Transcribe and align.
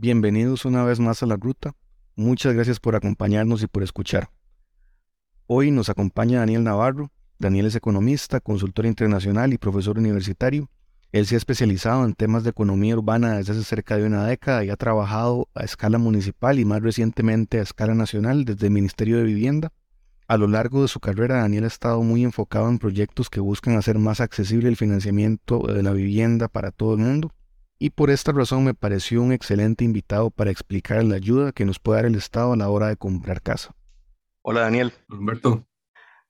Bienvenidos 0.00 0.64
una 0.64 0.84
vez 0.84 1.00
más 1.00 1.24
a 1.24 1.26
la 1.26 1.34
ruta. 1.34 1.74
Muchas 2.14 2.54
gracias 2.54 2.78
por 2.78 2.94
acompañarnos 2.94 3.64
y 3.64 3.66
por 3.66 3.82
escuchar. 3.82 4.30
Hoy 5.48 5.72
nos 5.72 5.88
acompaña 5.88 6.38
Daniel 6.38 6.62
Navarro. 6.62 7.10
Daniel 7.40 7.66
es 7.66 7.74
economista, 7.74 8.38
consultor 8.38 8.86
internacional 8.86 9.52
y 9.52 9.58
profesor 9.58 9.98
universitario. 9.98 10.70
Él 11.10 11.26
se 11.26 11.34
ha 11.34 11.38
especializado 11.38 12.04
en 12.04 12.14
temas 12.14 12.44
de 12.44 12.50
economía 12.50 12.94
urbana 12.94 13.38
desde 13.38 13.54
hace 13.54 13.64
cerca 13.64 13.96
de 13.96 14.04
una 14.04 14.24
década 14.24 14.64
y 14.64 14.70
ha 14.70 14.76
trabajado 14.76 15.48
a 15.52 15.64
escala 15.64 15.98
municipal 15.98 16.60
y 16.60 16.64
más 16.64 16.80
recientemente 16.80 17.58
a 17.58 17.62
escala 17.62 17.96
nacional 17.96 18.44
desde 18.44 18.68
el 18.68 18.72
Ministerio 18.72 19.16
de 19.16 19.24
Vivienda. 19.24 19.72
A 20.28 20.36
lo 20.36 20.46
largo 20.46 20.82
de 20.82 20.86
su 20.86 21.00
carrera, 21.00 21.38
Daniel 21.38 21.64
ha 21.64 21.66
estado 21.66 22.04
muy 22.04 22.22
enfocado 22.22 22.68
en 22.68 22.78
proyectos 22.78 23.30
que 23.30 23.40
buscan 23.40 23.76
hacer 23.76 23.98
más 23.98 24.20
accesible 24.20 24.68
el 24.68 24.76
financiamiento 24.76 25.58
de 25.66 25.82
la 25.82 25.90
vivienda 25.90 26.46
para 26.46 26.70
todo 26.70 26.94
el 26.94 27.00
mundo 27.00 27.32
y 27.78 27.90
por 27.90 28.10
esta 28.10 28.32
razón 28.32 28.64
me 28.64 28.74
pareció 28.74 29.22
un 29.22 29.32
excelente 29.32 29.84
invitado 29.84 30.30
para 30.30 30.50
explicar 30.50 31.04
la 31.04 31.16
ayuda 31.16 31.52
que 31.52 31.64
nos 31.64 31.78
puede 31.78 31.98
dar 31.98 32.06
el 32.06 32.16
Estado 32.16 32.52
a 32.52 32.56
la 32.56 32.68
hora 32.68 32.88
de 32.88 32.96
comprar 32.96 33.42
casa. 33.42 33.74
Hola 34.42 34.62
Daniel. 34.62 34.92
Humberto. 35.08 35.64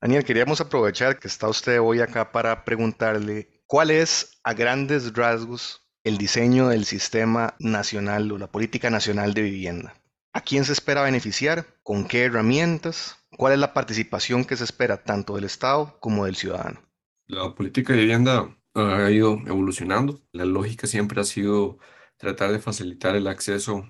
Daniel, 0.00 0.24
queríamos 0.24 0.60
aprovechar 0.60 1.18
que 1.18 1.26
está 1.26 1.48
usted 1.48 1.80
hoy 1.80 2.00
acá 2.00 2.30
para 2.30 2.64
preguntarle 2.64 3.62
cuál 3.66 3.90
es 3.90 4.38
a 4.44 4.54
grandes 4.54 5.12
rasgos 5.14 5.88
el 6.04 6.18
diseño 6.18 6.68
del 6.68 6.84
sistema 6.84 7.54
nacional 7.58 8.30
o 8.30 8.38
la 8.38 8.46
política 8.46 8.90
nacional 8.90 9.34
de 9.34 9.42
vivienda. 9.42 9.94
¿A 10.32 10.40
quién 10.40 10.64
se 10.64 10.72
espera 10.72 11.02
beneficiar? 11.02 11.66
¿Con 11.82 12.06
qué 12.06 12.24
herramientas? 12.24 13.16
¿Cuál 13.36 13.54
es 13.54 13.58
la 13.58 13.74
participación 13.74 14.44
que 14.44 14.56
se 14.56 14.64
espera 14.64 15.02
tanto 15.02 15.34
del 15.34 15.44
Estado 15.44 15.98
como 16.00 16.26
del 16.26 16.36
ciudadano? 16.36 16.80
La 17.26 17.54
política 17.54 17.92
de 17.92 18.00
vivienda 18.00 18.57
ha 18.74 19.10
ido 19.10 19.38
evolucionando. 19.46 20.20
La 20.32 20.44
lógica 20.44 20.86
siempre 20.86 21.20
ha 21.20 21.24
sido 21.24 21.78
tratar 22.16 22.52
de 22.52 22.58
facilitar 22.58 23.16
el 23.16 23.26
acceso 23.26 23.88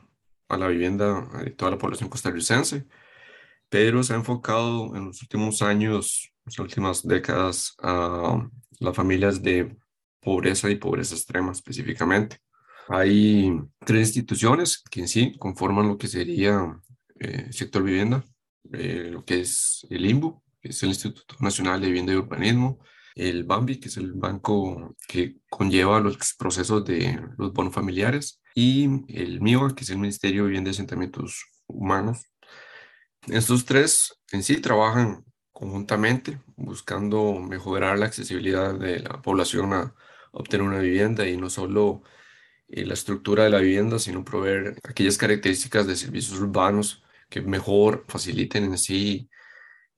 a 0.49 0.57
la 0.57 0.69
vivienda 0.69 1.29
de 1.45 1.51
toda 1.51 1.71
la 1.73 1.79
población 1.79 2.09
costarricense, 2.09 2.87
pero 3.69 4.03
se 4.03 4.15
ha 4.15 4.17
enfocado 4.17 4.97
en 4.97 5.07
los 5.07 5.23
últimos 5.23 5.63
años, 5.63 6.33
las 6.45 6.59
últimas 6.59 7.07
décadas, 7.07 7.75
a 7.83 8.49
las 8.81 8.97
familias 8.97 9.43
de 9.43 9.77
pobreza 10.21 10.71
y 10.71 10.77
pobreza 10.77 11.15
extrema 11.15 11.53
específicamente. 11.53 12.39
Hay 12.89 13.53
tres 13.85 14.09
instituciones 14.09 14.83
que 14.91 15.01
en 15.01 15.09
sí 15.09 15.37
conforman 15.39 15.89
lo 15.89 15.99
que 15.99 16.09
sería 16.09 16.81
el 17.17 17.31
eh, 17.31 17.53
sector 17.53 17.83
vivienda, 17.83 18.25
eh, 18.73 19.11
lo 19.13 19.25
que 19.25 19.41
es 19.41 19.87
el 19.91 20.07
INBU, 20.07 20.43
que 20.61 20.71
es 20.71 20.83
el 20.83 20.91
Instituto 20.91 21.37
Nacional 21.41 21.81
de 21.81 21.89
Vivienda 21.89 22.13
y 22.13 22.17
Urbanismo, 22.17 22.79
el 23.19 23.45
BAMBI, 23.45 23.81
que 23.81 23.89
es 23.89 23.97
el 23.97 24.13
banco 24.13 24.95
que 25.07 25.39
conlleva 25.51 26.01
los 26.01 26.17
procesos 26.39 26.85
de 26.85 27.21
los 27.37 27.53
bonos 27.53 27.75
familiares, 27.75 28.41
y 28.55 28.89
el 29.09 29.41
MIOA, 29.41 29.75
que 29.75 29.85
es 29.85 29.91
el 29.91 29.99
Ministerio 29.99 30.43
de 30.43 30.49
Vivienda 30.49 30.71
y 30.71 30.73
Asentamientos 30.73 31.45
Humanos. 31.67 32.27
Estos 33.27 33.65
tres 33.65 34.21
en 34.33 34.43
sí 34.43 34.61
trabajan 34.61 35.25
conjuntamente 35.53 36.41
buscando 36.57 37.35
mejorar 37.41 37.99
la 37.99 38.07
accesibilidad 38.07 38.79
de 38.79 39.01
la 39.01 39.21
población 39.21 39.73
a 39.75 39.95
obtener 40.33 40.67
una 40.67 40.79
vivienda 40.79 41.27
y 41.27 41.37
no 41.37 41.51
solo 41.51 42.03
eh, 42.69 42.87
la 42.87 42.95
estructura 42.95 43.45
de 43.45 43.51
la 43.51 43.59
vivienda, 43.59 43.99
sino 43.99 44.25
proveer 44.25 44.79
aquellas 44.85 45.19
características 45.19 45.87
de 45.87 45.97
servicios 45.97 46.39
urbanos 46.39 47.03
que 47.29 47.41
mejor 47.41 48.05
faciliten 48.09 48.65
en 48.65 48.79
sí 48.79 49.29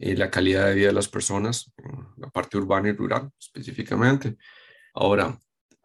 eh, 0.00 0.16
la 0.16 0.30
calidad 0.30 0.66
de 0.66 0.74
vida 0.74 0.86
de 0.88 0.94
las 0.94 1.08
personas, 1.08 1.72
la 2.16 2.30
parte 2.30 2.56
urbana 2.56 2.88
y 2.88 2.92
rural 2.92 3.30
específicamente. 3.38 4.36
Ahora, 4.94 5.38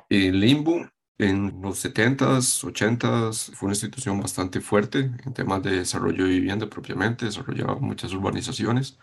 el 0.10 0.40
Limbo 0.40 0.90
en 1.18 1.62
los 1.62 1.84
70s, 1.84 2.64
80s 2.64 3.54
fue 3.56 3.68
una 3.68 3.74
institución 3.74 4.20
bastante 4.22 4.62
fuerte 4.62 5.12
en 5.26 5.34
temas 5.34 5.62
de 5.64 5.80
desarrollo 5.80 6.26
de 6.26 6.30
vivienda 6.32 6.70
propiamente, 6.70 7.26
desarrollaba 7.26 7.76
muchas 7.76 8.14
urbanizaciones 8.14 8.98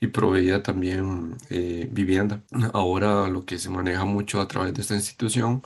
y 0.00 0.08
proveía 0.08 0.62
también 0.62 1.36
eh, 1.50 1.88
vivienda. 1.90 2.42
Ahora 2.72 3.28
lo 3.28 3.44
que 3.44 3.58
se 3.58 3.70
maneja 3.70 4.04
mucho 4.04 4.40
a 4.40 4.48
través 4.48 4.74
de 4.74 4.82
esta 4.82 4.94
institución 4.96 5.62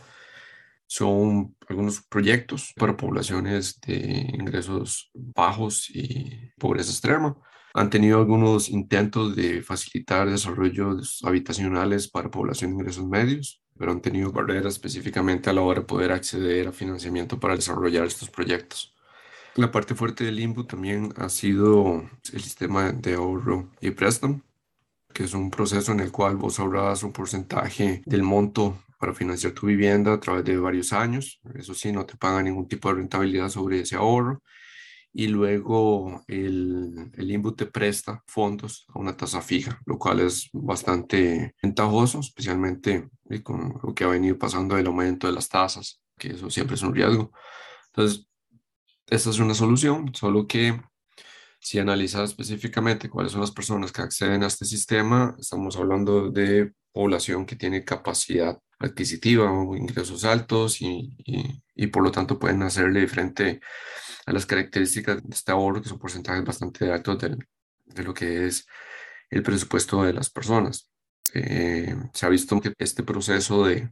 son 0.86 1.56
algunos 1.69 2.03
proyectos 2.03 2.72
para 2.76 2.97
poblaciones 2.97 3.81
de 3.81 3.97
ingresos 4.34 5.10
bajos 5.15 5.91
y 5.91 6.53
pobreza 6.59 6.91
extrema 6.91 7.36
han 7.76 7.91
tenido 7.91 8.19
algunos 8.19 8.70
intentos 8.70 9.37
de 9.37 9.60
facilitar 9.60 10.31
desarrollos 10.31 11.20
habitacionales 11.22 12.09
para 12.09 12.31
población 12.31 12.70
de 12.70 12.76
ingresos 12.76 13.06
medios, 13.06 13.62
pero 13.78 13.92
han 13.92 14.00
tenido 14.00 14.32
barreras 14.32 14.72
específicamente 14.72 15.50
a 15.50 15.53
la 15.53 15.60
hora 15.60 15.81
de 15.81 15.86
poder 15.86 16.10
acceder 16.10 16.69
a 16.69 16.72
financiamiento 16.72 17.38
para 17.38 17.54
desarrollar 17.54 18.06
estos 18.06 18.31
proyectos. 18.31 18.94
La 19.56 19.70
parte 19.70 19.94
fuerte 19.94 20.25
del 20.25 20.41
INBU 20.41 20.65
también 20.65 21.12
ha 21.16 21.28
sido 21.28 22.09
el 22.32 22.42
sistema 22.42 22.92
de 22.92 23.12
ahorro 23.12 23.69
y 23.82 23.91
préstamo, 23.91 24.41
que 25.12 25.25
es 25.25 25.34
un 25.34 25.50
proceso 25.50 25.92
en 25.92 26.00
el 26.00 26.10
cual 26.10 26.36
vos 26.36 26.59
ahorras 26.59 27.03
un 27.03 27.12
porcentaje 27.12 28.03
del 28.06 28.22
monto 28.22 28.82
para 28.98 29.12
financiar 29.12 29.53
tu 29.53 29.66
vivienda 29.66 30.15
a 30.15 30.20
través 30.20 30.47
de 30.47 30.56
varios 30.56 30.94
años. 30.94 31.42
Eso 31.54 31.75
sí, 31.75 31.92
no 31.92 32.06
te 32.06 32.16
paga 32.16 32.42
ningún 32.42 32.69
tipo 32.69 32.88
de 32.88 32.94
rentabilidad 32.94 33.50
sobre 33.50 33.81
ese 33.81 33.97
ahorro 33.97 34.42
y 35.19 35.28
luego 35.28 36.22
el, 36.28 37.10
el 37.15 37.31
INBU 37.31 37.53
te 37.53 37.65
presta 37.65 38.22
fondos 38.27 38.84
a 38.88 38.99
una 38.99 39.16
tasa 39.16 39.41
fija, 39.41 39.81
lo 39.87 39.99
cual 39.99 40.21
es 40.21 40.50
bastante 40.53 41.54
ventajoso, 41.62 42.21
especialmente 42.21 43.09
con 43.43 43.81
lo 43.82 43.94
que 43.94 44.04
ha 44.04 44.09
venido 44.09 44.37
pasando 44.38 44.77
el 44.77 44.87
aumento 44.87 45.27
de 45.27 45.32
las 45.32 45.49
tasas, 45.49 46.03
que 46.19 46.32
eso 46.32 46.50
siempre 46.50 46.75
es 46.75 46.82
un 46.82 46.94
riesgo. 46.94 47.32
Entonces, 47.87 48.27
esta 49.06 49.31
es 49.31 49.38
una 49.38 49.54
solución, 49.54 50.15
solo 50.15 50.47
que 50.47 50.78
si 51.60 51.78
analizas 51.78 52.28
específicamente 52.28 53.09
cuáles 53.09 53.33
son 53.33 53.41
las 53.41 53.53
personas 53.53 53.93
que 53.93 54.03
acceden 54.03 54.43
a 54.43 54.48
este 54.48 54.66
sistema, 54.66 55.34
estamos 55.38 55.78
hablando 55.78 56.31
de 56.31 56.75
población 56.93 57.47
que 57.47 57.56
tiene 57.56 57.84
capacidad 57.84 58.59
adquisitiva 58.78 59.50
o 59.50 59.76
ingresos 59.76 60.25
altos 60.25 60.81
y, 60.82 61.16
y, 61.75 61.87
por 61.88 62.03
lo 62.03 62.10
tanto 62.10 62.38
pueden 62.38 62.62
hacerle 62.62 63.06
frente 63.09 63.60
a 64.26 64.32
las 64.32 64.47
características 64.47 65.22
de 65.22 65.34
este 65.34 65.53
ahorro, 65.53 65.82
que 65.82 65.88
son 65.88 65.98
porcentajes 65.98 66.44
bastante 66.44 66.91
altos 66.92 67.19
de 67.84 68.03
lo 68.03 68.15
que 68.15 68.47
es 68.47 68.66
el 69.31 69.42
presupuesto 69.42 70.03
de 70.03 70.12
las 70.12 70.31
personas. 70.31 70.91
Eh, 71.34 71.94
se 72.12 72.26
ha 72.26 72.28
visto 72.28 72.60
que 72.60 72.72
este 72.78 73.03
proceso 73.03 73.66
de 73.66 73.91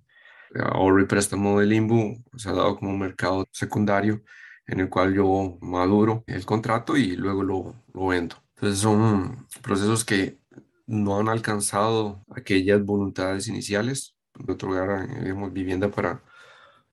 ahorro 0.60 1.02
y 1.02 1.06
préstamo 1.06 1.60
del 1.60 1.72
INBU 1.72 2.24
se 2.36 2.48
ha 2.48 2.52
dado 2.52 2.76
como 2.76 2.90
un 2.92 3.00
mercado 3.00 3.46
secundario 3.52 4.22
en 4.66 4.80
el 4.80 4.88
cual 4.88 5.14
yo 5.14 5.58
maduro 5.60 6.24
el 6.26 6.44
contrato 6.46 6.96
y 6.96 7.16
luego 7.16 7.42
lo, 7.42 7.84
lo 7.92 8.06
vendo. 8.06 8.36
Entonces 8.56 8.80
son 8.80 9.48
procesos 9.62 10.04
que 10.04 10.38
no 10.86 11.18
han 11.18 11.28
alcanzado 11.28 12.24
aquellas 12.34 12.84
voluntades 12.84 13.48
iniciales 13.48 14.13
de 14.38 14.52
otorgar 14.52 15.08
digamos, 15.22 15.52
vivienda 15.52 15.88
para, 15.88 16.22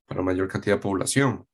para 0.05 0.21
mayor 0.21 0.47
cantidad 0.47 0.75
de 0.75 0.81
población. 0.81 1.45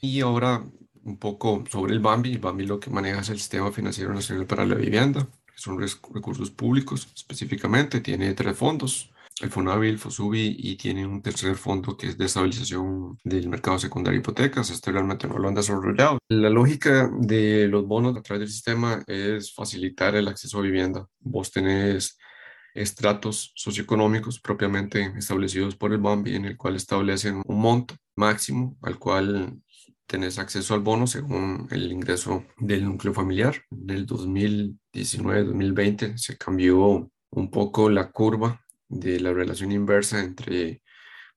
Y 0.00 0.20
ahora 0.20 0.64
un 1.06 1.18
poco 1.18 1.64
sobre 1.70 1.94
el 1.94 2.00
BAMBI. 2.00 2.32
El 2.32 2.38
BAMBI 2.38 2.66
lo 2.66 2.80
que 2.80 2.90
maneja 2.90 3.20
es 3.20 3.28
el 3.30 3.38
Sistema 3.38 3.72
Financiero 3.72 4.12
Nacional 4.12 4.46
para 4.46 4.66
la 4.66 4.74
Vivienda, 4.74 5.26
que 5.46 5.54
son 5.56 5.78
recursos 5.78 6.50
públicos 6.50 7.08
específicamente. 7.14 8.00
Tiene 8.00 8.34
tres 8.34 8.56
fondos, 8.56 9.12
el 9.40 9.50
FONAVI, 9.50 9.88
el 9.88 9.98
FOSUBI 9.98 10.56
y 10.58 10.76
tiene 10.76 11.06
un 11.06 11.22
tercer 11.22 11.56
fondo 11.56 11.96
que 11.96 12.08
es 12.08 12.18
de 12.18 12.24
estabilización 12.24 13.18
del 13.22 13.48
mercado 13.48 13.78
secundario 13.78 14.18
de 14.18 14.22
hipotecas. 14.22 14.70
Este 14.70 14.90
realmente 14.90 15.28
no 15.28 15.38
lo 15.38 15.48
han 15.48 15.54
desarrollado. 15.54 16.18
La 16.28 16.50
lógica 16.50 17.10
de 17.20 17.68
los 17.68 17.86
bonos 17.86 18.16
a 18.16 18.22
través 18.22 18.40
del 18.40 18.50
sistema 18.50 19.02
es 19.06 19.54
facilitar 19.54 20.16
el 20.16 20.28
acceso 20.28 20.58
a 20.58 20.62
vivienda. 20.62 21.06
Vos 21.20 21.52
tenés 21.52 22.18
estratos 22.76 23.52
socioeconómicos 23.54 24.40
propiamente 24.40 25.12
establecidos 25.16 25.76
por 25.76 25.92
el 25.92 25.98
BAMBI 25.98 26.36
en 26.36 26.44
el 26.44 26.56
cual 26.56 26.76
establecen 26.76 27.42
un 27.46 27.60
monto 27.60 27.94
máximo 28.14 28.76
al 28.82 28.98
cual 28.98 29.60
tenés 30.06 30.38
acceso 30.38 30.74
al 30.74 30.80
bono 30.80 31.06
según 31.06 31.68
el 31.70 31.90
ingreso 31.90 32.44
del 32.58 32.84
núcleo 32.84 33.12
familiar. 33.12 33.62
En 33.70 33.90
el 33.90 34.06
2019-2020 34.06 36.16
se 36.16 36.38
cambió 36.38 37.10
un 37.30 37.50
poco 37.50 37.90
la 37.90 38.10
curva 38.10 38.64
de 38.88 39.20
la 39.20 39.32
relación 39.32 39.72
inversa 39.72 40.20
entre 40.20 40.82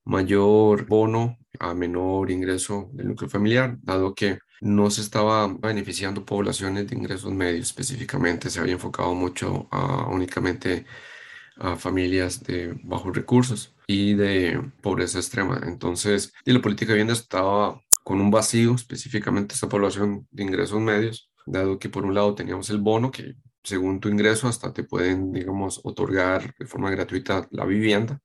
mayor 0.05 0.85
bono 0.87 1.37
a 1.59 1.73
menor 1.73 2.31
ingreso 2.31 2.89
del 2.93 3.09
núcleo 3.09 3.29
familiar, 3.29 3.77
dado 3.81 4.13
que 4.13 4.39
no 4.61 4.89
se 4.91 5.01
estaba 5.01 5.47
beneficiando 5.47 6.25
poblaciones 6.25 6.87
de 6.87 6.95
ingresos 6.95 7.33
medios 7.33 7.67
específicamente, 7.67 8.49
se 8.49 8.59
había 8.59 8.73
enfocado 8.73 9.13
mucho 9.13 9.67
a, 9.71 10.07
únicamente 10.09 10.85
a 11.59 11.75
familias 11.75 12.43
de 12.43 12.73
bajos 12.83 13.15
recursos 13.15 13.75
y 13.87 14.13
de 14.15 14.61
pobreza 14.81 15.19
extrema. 15.19 15.61
Entonces, 15.65 16.33
y 16.45 16.53
la 16.53 16.61
política 16.61 16.91
de 16.91 16.95
vivienda 16.95 17.13
estaba 17.13 17.81
con 18.03 18.21
un 18.21 18.31
vacío, 18.31 18.73
específicamente 18.75 19.53
esta 19.53 19.69
población 19.69 20.27
de 20.31 20.43
ingresos 20.43 20.79
medios, 20.79 21.29
dado 21.45 21.79
que 21.79 21.89
por 21.89 22.05
un 22.05 22.13
lado 22.13 22.35
teníamos 22.35 22.69
el 22.69 22.79
bono 22.79 23.11
que 23.11 23.35
según 23.63 23.99
tu 23.99 24.09
ingreso 24.09 24.47
hasta 24.47 24.73
te 24.73 24.83
pueden, 24.83 25.31
digamos, 25.31 25.81
otorgar 25.83 26.53
de 26.57 26.65
forma 26.65 26.89
gratuita 26.91 27.47
la 27.51 27.65
vivienda 27.65 28.19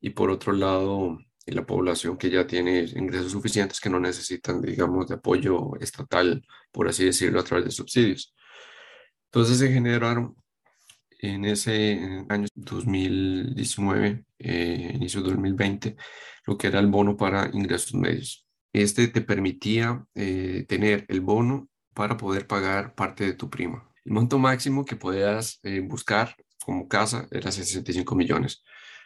y 0.00 0.10
por 0.10 0.30
otro 0.30 0.52
lado 0.52 1.18
la 1.46 1.66
población 1.66 2.16
que 2.16 2.30
ya 2.30 2.46
tiene 2.46 2.84
ingresos 2.94 3.32
suficientes 3.32 3.80
que 3.80 3.90
no 3.90 4.00
necesitan, 4.00 4.60
digamos, 4.62 5.08
de 5.08 5.16
apoyo 5.16 5.76
estatal, 5.80 6.44
por 6.70 6.88
así 6.88 7.04
decirlo, 7.04 7.40
a 7.40 7.44
través 7.44 7.64
de 7.66 7.70
subsidios. 7.70 8.34
Entonces 9.26 9.58
se 9.58 9.72
generaron 9.72 10.36
en 11.22 11.44
ese 11.44 12.24
año 12.28 12.46
2019, 12.54 14.24
eh, 14.40 14.90
inicio 14.94 15.22
de 15.22 15.30
2020, 15.30 15.96
lo 16.46 16.58
que 16.58 16.66
era 16.66 16.80
el 16.80 16.88
bono 16.88 17.16
para 17.16 17.48
ingresos 17.52 17.94
medios. 17.94 18.46
Este 18.72 19.06
te 19.08 19.20
permitía 19.20 20.04
eh, 20.14 20.64
tener 20.68 21.06
el 21.08 21.20
bono 21.20 21.68
para 21.94 22.16
poder 22.16 22.46
pagar 22.46 22.94
parte 22.94 23.24
de 23.24 23.34
tu 23.34 23.48
prima. 23.48 23.88
El 24.04 24.12
monto 24.12 24.38
máximo 24.38 24.84
que 24.84 24.96
podías 24.96 25.60
eh, 25.62 25.80
buscar 25.80 26.36
como 26.64 26.88
casa 26.88 27.28
era 27.30 27.52
65 27.52 28.14
millones. 28.16 28.64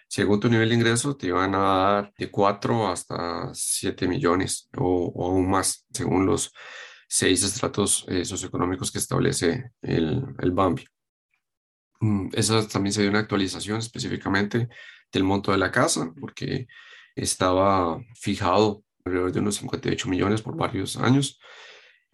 Según 0.09 0.41
tu 0.41 0.49
nivel 0.49 0.71
de 0.71 0.77
ingreso, 0.77 1.17
te 1.17 1.27
iban 1.29 1.55
a 1.55 1.59
dar 1.59 2.15
de 2.17 2.31
4 2.31 2.89
hasta 2.89 3.51
7 3.53 4.09
millones 4.09 4.71
o, 4.77 5.13
aún 5.27 5.51
más, 5.51 5.87
según 5.93 6.27
los 6.27 6.53
seis 7.09 7.43
estratos 7.45 8.07
socioeconómicos 8.25 8.91
que 8.91 8.99
establece 8.99 9.73
el, 9.83 10.25
el 10.39 10.51
BAMBI. 10.53 10.87
Mm, 12.01 12.29
esa 12.35 12.67
también 12.69 12.93
se 12.93 13.03
dio 13.03 13.11
una 13.11 13.21
actualización 13.21 13.79
específicamente 13.79 14.69
del 15.13 15.25
monto 15.25 15.53
de 15.53 15.59
la 15.59 15.71
casa, 15.71 16.13
porque 16.21 16.67
estaba 17.15 17.99
fijado 18.15 18.85
alrededor 19.05 19.33
de 19.33 19.41
unos 19.41 19.57
58 19.57 20.09
millones 20.09 20.43
por 20.43 20.57
varios 20.57 20.97
años 20.97 21.41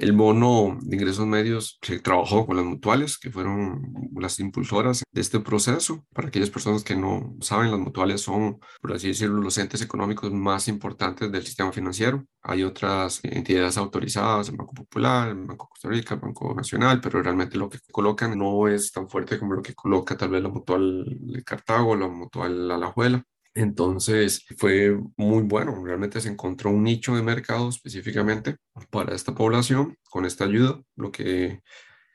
el 0.02 0.12
bono 0.12 0.78
de 0.82 0.96
ingresos 0.96 1.28
medios 1.28 1.78
se 1.81 2.00
trabajó 2.00 2.44
con 2.44 2.56
las 2.56 2.64
mutuales, 2.64 3.19
que 3.19 3.31
fueron 3.31 4.10
las 4.16 4.40
impulsoras 4.40 5.04
de 5.12 5.20
este 5.20 5.38
proceso. 5.38 6.04
Para 6.12 6.26
aquellas 6.26 6.50
personas 6.50 6.82
que 6.82 6.96
no 6.96 7.37
saben, 7.40 7.70
las 7.70 7.78
mutuales 7.78 8.20
son, 8.20 8.58
por 8.81 8.94
así 8.94 9.08
decirlo, 9.08 9.40
los 9.40 9.56
entes 9.58 9.81
económicos 9.81 10.32
más 10.32 10.66
importantes 10.66 11.31
del 11.31 11.46
sistema 11.46 11.70
financiero. 11.70 12.25
Hay 12.43 12.64
otras 12.64 13.20
entidades 13.22 13.76
autorizadas, 13.78 14.49
el 14.49 14.56
Banco 14.56 14.75
Popular, 14.75 15.28
el 15.28 15.46
Banco 15.46 15.69
Costa 15.69 15.88
Rica, 15.88 16.14
el 16.14 16.20
Banco 16.20 16.52
Nacional, 16.52 17.00
pero 17.00 17.22
realmente 17.22 17.56
lo 17.56 17.69
que 17.70 17.78
colocan 17.93 18.37
no 18.37 18.66
es 18.66 18.90
tan 18.90 19.08
fuerte 19.08 19.38
como 19.38 19.55
lo 19.55 19.62
que 19.62 19.75
coloca 19.75 20.16
tal 20.16 20.31
vez 20.31 20.43
la 20.43 20.48
mutual 20.48 21.05
de 21.20 21.44
Cartago 21.44 21.94
la 21.94 22.08
mutual 22.08 22.72
Alajuela. 22.72 23.25
Entonces 23.54 24.46
fue 24.56 24.99
muy 25.16 25.43
bueno, 25.43 25.84
realmente 25.84 26.20
se 26.20 26.31
encontró 26.31 26.70
un 26.70 26.84
nicho 26.84 27.14
de 27.14 27.22
mercado 27.22 27.69
específicamente 27.69 28.56
para 28.90 29.14
esta 29.14 29.34
población 29.34 29.96
con 30.10 30.25
esta 30.25 30.44
ayuda. 30.44 30.81
Lo 30.96 31.12
que 31.12 31.60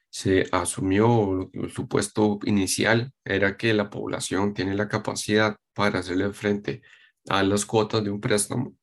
se 0.09 0.45
asumió, 0.51 1.49
el 1.53 1.71
supuesto 1.71 2.39
inicial 2.45 3.11
era 3.23 3.57
que 3.57 3.73
la 3.73 3.89
población 3.89 4.53
tiene 4.53 4.75
la 4.75 4.87
capacidad 4.89 5.57
para 5.73 5.99
hacerle 5.99 6.33
frente 6.33 6.81
a 7.29 7.43
las 7.43 7.65
cuotas 7.65 8.03
de 8.03 8.09
un 8.11 8.21
préstamo 8.21 8.75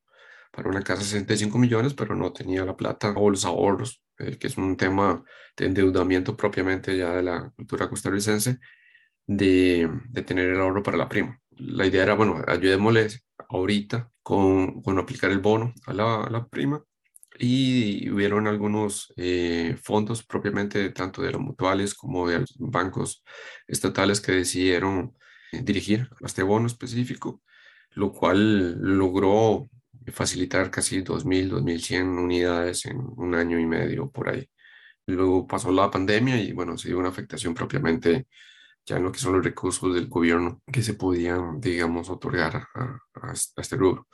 para 0.51 0.69
una 0.69 0.81
casa 0.83 1.01
de 1.01 1.07
65 1.07 1.57
millones, 1.57 1.93
pero 1.93 2.15
no 2.15 2.31
tenía 2.33 2.65
la 2.65 2.77
plata 2.77 3.13
o 3.17 3.29
los 3.29 3.45
ahorros, 3.45 4.01
eh, 4.19 4.37
que 4.37 4.47
es 4.47 4.57
un 4.57 4.77
tema 4.77 5.23
de 5.57 5.65
endeudamiento 5.65 6.37
propiamente 6.37 6.97
ya 6.97 7.11
de 7.15 7.23
la 7.23 7.51
cultura 7.57 7.89
costarricense, 7.89 8.59
de, 9.27 9.89
de 10.09 10.21
tener 10.23 10.49
el 10.49 10.61
ahorro 10.61 10.83
para 10.83 10.97
la 10.97 11.09
prima 11.09 11.41
la 11.57 11.85
idea 11.85 12.03
era, 12.03 12.15
bueno, 12.15 12.43
ayudémosles 12.47 13.23
ahorita 13.49 14.11
con, 14.23 14.81
con 14.81 14.99
aplicar 14.99 15.31
el 15.31 15.39
bono 15.39 15.73
a 15.87 15.93
la, 15.93 16.47
prima 16.47 16.83
y 17.37 18.09
hubieron 18.09 18.47
algunos 18.47 19.13
eh, 19.17 19.77
fondos 19.81 20.23
propiamente 20.23 20.89
tanto 20.91 21.21
de 21.21 21.31
los 21.31 21.41
mutuales 21.41 21.93
como 21.93 22.27
de 22.29 22.39
los 22.39 22.55
bancos 22.57 23.23
estatales 23.67 24.21
que 24.21 24.31
decidieron 24.31 25.17
eh, 25.51 25.61
dirigir 25.63 26.09
a 26.21 26.25
este 26.27 26.43
bono 26.43 26.67
específico, 26.67 27.41
lo 27.91 28.11
cual 28.13 28.73
logró 28.79 29.69
facilitar 30.13 30.71
casi 30.71 31.01
2.000, 31.03 31.49
2.100 31.49 32.23
unidades 32.23 32.85
en 32.85 32.97
un 32.97 33.35
año 33.35 33.59
y 33.59 33.65
medio 33.65 34.09
por 34.11 34.29
ahí. 34.29 34.49
Luego 35.07 35.47
pasó 35.47 35.71
la 35.71 35.91
pandemia 35.91 36.41
y 36.41 36.51
bueno, 36.53 36.77
se 36.77 36.89
dio 36.89 36.99
una 36.99 37.09
afectación 37.09 37.53
propiamente 37.53 38.27
ya 38.85 38.99
lo 38.99 39.11
que 39.11 39.19
son 39.19 39.33
los 39.33 39.43
recursos 39.43 39.93
del 39.93 40.07
gobierno 40.07 40.61
que 40.71 40.83
se 40.83 40.93
podían, 40.93 41.59
digamos, 41.59 42.09
otorgar 42.09 42.67
a, 42.73 43.01
este 43.33 43.75
rubro. 43.75 44.07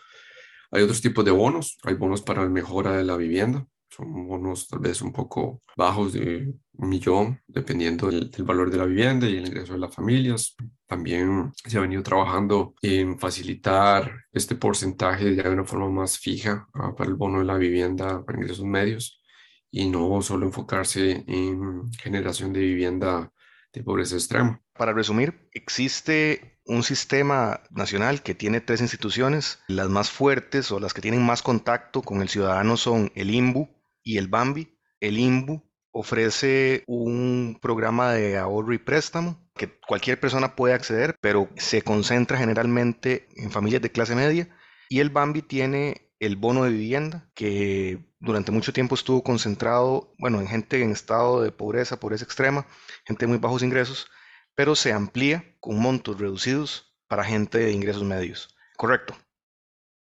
Hay 0.71 0.83
otros 0.83 1.01
tipos 1.01 1.25
de 1.25 1.31
bonos, 1.31 1.77
hay 1.83 1.95
bonos 1.95 2.21
para 2.21 2.43
la 2.43 2.49
mejora 2.49 2.95
de 2.95 3.03
la 3.03 3.17
vivienda, 3.17 3.67
son 3.89 4.25
bonos 4.25 4.69
tal 4.69 4.79
vez 4.79 5.01
un 5.01 5.11
poco 5.11 5.61
bajos 5.75 6.13
de 6.13 6.53
un 6.73 6.89
millón, 6.89 7.41
dependiendo 7.45 8.09
del, 8.09 8.31
valor 8.43 8.71
de 8.71 8.77
la 8.77 8.85
vivienda 8.85 9.27
y 9.27 9.35
el 9.35 9.47
ingreso 9.47 9.73
de 9.73 9.79
las 9.79 9.93
familias. 9.93 10.55
También 10.87 11.51
se 11.55 11.77
ha 11.77 11.81
venido 11.81 12.01
trabajando 12.01 12.73
en 12.81 13.19
facilitar 13.19 14.23
este 14.31 14.55
porcentaje 14.55 15.35
ya 15.35 15.43
de 15.43 15.49
una 15.49 15.65
forma 15.65 15.89
más 15.89 16.17
fija 16.17 16.67
ah, 16.73 16.95
para 16.95 17.09
el 17.09 17.15
bono 17.17 17.39
de 17.39 17.45
la 17.45 17.57
vivienda 17.57 18.23
para 18.23 18.39
ingresos 18.39 18.65
medios 18.65 19.21
y 19.69 19.89
no 19.89 20.21
solo 20.21 20.45
enfocarse 20.45 21.23
en 21.27 21.91
generación 21.93 22.53
de 22.53 22.61
vivienda 22.61 23.31
de 23.73 23.83
pobreza 23.83 24.15
extrema. 24.15 24.61
Para 24.73 24.93
resumir, 24.93 25.49
existe 25.53 26.59
un 26.65 26.83
sistema 26.83 27.61
nacional 27.71 28.21
que 28.21 28.35
tiene 28.35 28.61
tres 28.61 28.81
instituciones. 28.81 29.59
Las 29.67 29.89
más 29.89 30.09
fuertes 30.09 30.71
o 30.71 30.79
las 30.79 30.93
que 30.93 31.01
tienen 31.01 31.25
más 31.25 31.41
contacto 31.41 32.01
con 32.01 32.21
el 32.21 32.29
ciudadano 32.29 32.77
son 32.77 33.11
el 33.15 33.31
INBU 33.31 33.69
y 34.03 34.17
el 34.17 34.27
BAMBI. 34.27 34.77
El 34.99 35.17
INBU 35.19 35.63
ofrece 35.91 36.83
un 36.87 37.59
programa 37.61 38.13
de 38.13 38.37
ahorro 38.37 38.73
y 38.73 38.77
préstamo 38.77 39.37
que 39.55 39.79
cualquier 39.87 40.19
persona 40.19 40.55
puede 40.55 40.73
acceder, 40.73 41.15
pero 41.21 41.49
se 41.57 41.81
concentra 41.81 42.37
generalmente 42.37 43.27
en 43.35 43.51
familias 43.51 43.81
de 43.81 43.91
clase 43.91 44.15
media. 44.15 44.49
Y 44.89 44.99
el 44.99 45.09
BAMBI 45.09 45.41
tiene 45.41 46.11
el 46.19 46.35
bono 46.35 46.63
de 46.63 46.71
vivienda, 46.71 47.29
que 47.33 48.10
durante 48.21 48.51
mucho 48.51 48.71
tiempo 48.71 48.95
estuvo 48.95 49.23
concentrado, 49.23 50.13
bueno, 50.17 50.39
en 50.39 50.47
gente 50.47 50.81
en 50.81 50.91
estado 50.91 51.41
de 51.41 51.51
pobreza, 51.51 51.99
pobreza 51.99 52.23
extrema, 52.23 52.65
gente 53.05 53.25
de 53.25 53.29
muy 53.29 53.39
bajos 53.39 53.63
ingresos, 53.63 54.07
pero 54.55 54.75
se 54.75 54.93
amplía 54.93 55.55
con 55.59 55.79
montos 55.79 56.19
reducidos 56.19 56.95
para 57.07 57.23
gente 57.23 57.57
de 57.57 57.71
ingresos 57.71 58.03
medios. 58.03 58.55
¿Correcto? 58.77 59.15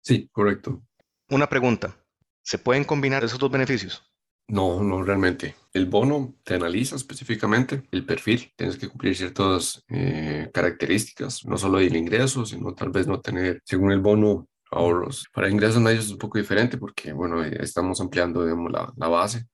Sí, 0.02 0.28
correcto. 0.32 0.82
Una 1.30 1.48
pregunta. 1.48 1.96
¿Se 2.42 2.58
pueden 2.58 2.84
combinar 2.84 3.24
esos 3.24 3.38
dos 3.38 3.50
beneficios? 3.50 4.02
No, 4.48 4.82
no 4.82 5.02
realmente. 5.02 5.54
El 5.72 5.86
bono 5.86 6.34
te 6.42 6.54
analiza 6.54 6.96
específicamente 6.96 7.82
el 7.92 8.04
perfil. 8.04 8.52
Tienes 8.56 8.78
que 8.78 8.88
cumplir 8.88 9.14
ciertas 9.14 9.84
eh, 9.88 10.50
características, 10.52 11.44
no 11.44 11.58
solo 11.58 11.78
del 11.78 11.94
ingreso, 11.94 12.46
sino 12.46 12.74
tal 12.74 12.90
vez 12.90 13.06
no 13.06 13.20
tener, 13.20 13.60
según 13.64 13.92
el 13.92 14.00
bono, 14.00 14.48
ahorros. 14.70 15.26
Para 15.32 15.50
ingresos 15.50 15.80
medios 15.80 16.06
es 16.06 16.12
un 16.12 16.18
poco 16.18 16.38
diferente 16.38 16.78
porque, 16.78 17.12
bueno, 17.12 17.44
eh, 17.44 17.58
estamos 17.60 18.00
ampliando, 18.00 18.44
digamos, 18.44 18.72
la, 18.72 18.92
la 18.96 19.08
base 19.08 19.46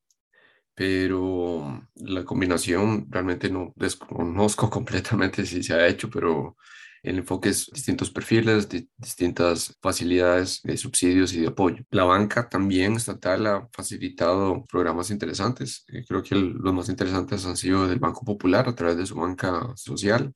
pero 0.75 1.87
la 1.95 2.25
combinación 2.25 3.07
realmente 3.11 3.49
no 3.51 3.73
desconozco 3.77 4.69
completamente 4.71 5.47
si 5.47 5.63
se 5.63 5.75
ha 5.75 5.87
hecho, 5.87 6.11
pero 6.11 6.57
el 7.03 7.19
enfoque 7.19 7.51
es 7.51 7.71
distintos 7.73 8.11
perfiles, 8.11 8.69
distintas 8.97 9.77
facilidades 9.83 10.63
de 10.63 10.77
subsidios 10.79 11.35
y 11.35 11.41
de 11.41 11.49
apoyo. 11.49 11.85
La 11.91 12.05
banca 12.05 12.49
también 12.49 12.95
estatal 12.95 13.47
ha 13.47 13.69
facilitado 13.73 14.65
programas 14.65 15.11
interesantes. 15.11 15.85
Eh, 15.89 16.03
creo 16.09 16.23
que 16.23 16.35
los 16.35 16.75
más 16.75 16.89
interesantes 16.89 17.45
han 17.45 17.59
sido 17.59 17.87
del 17.87 17.99
Banco 17.99 18.25
Popular 18.25 18.69
a 18.69 18.75
través 18.75 18.97
de 18.97 19.07
su 19.07 19.17
banca 19.17 19.71
social. 19.77 20.33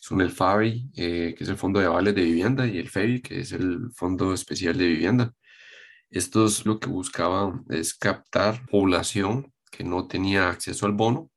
Son 0.00 0.20
el 0.20 0.30
FABI, 0.30 0.90
eh, 0.96 1.34
que 1.36 1.44
es 1.44 1.50
el 1.50 1.56
Fondo 1.56 1.80
de 1.80 1.86
Avales 1.86 2.14
de 2.14 2.22
Vivienda, 2.22 2.66
y 2.66 2.78
el 2.78 2.88
FEBI, 2.88 3.22
que 3.22 3.40
es 3.40 3.52
el 3.52 3.90
Fondo 3.94 4.32
Especial 4.32 4.76
de 4.78 4.86
Vivienda. 4.86 5.34
Estos 6.10 6.66
lo 6.66 6.80
que 6.80 6.88
buscaban 6.88 7.64
es 7.68 7.94
captar 7.94 8.66
población 8.66 9.52
que 9.70 9.84
no 9.84 10.06
tenía 10.08 10.48
acceso 10.50 10.86
al 10.86 10.92
bono 10.92 11.30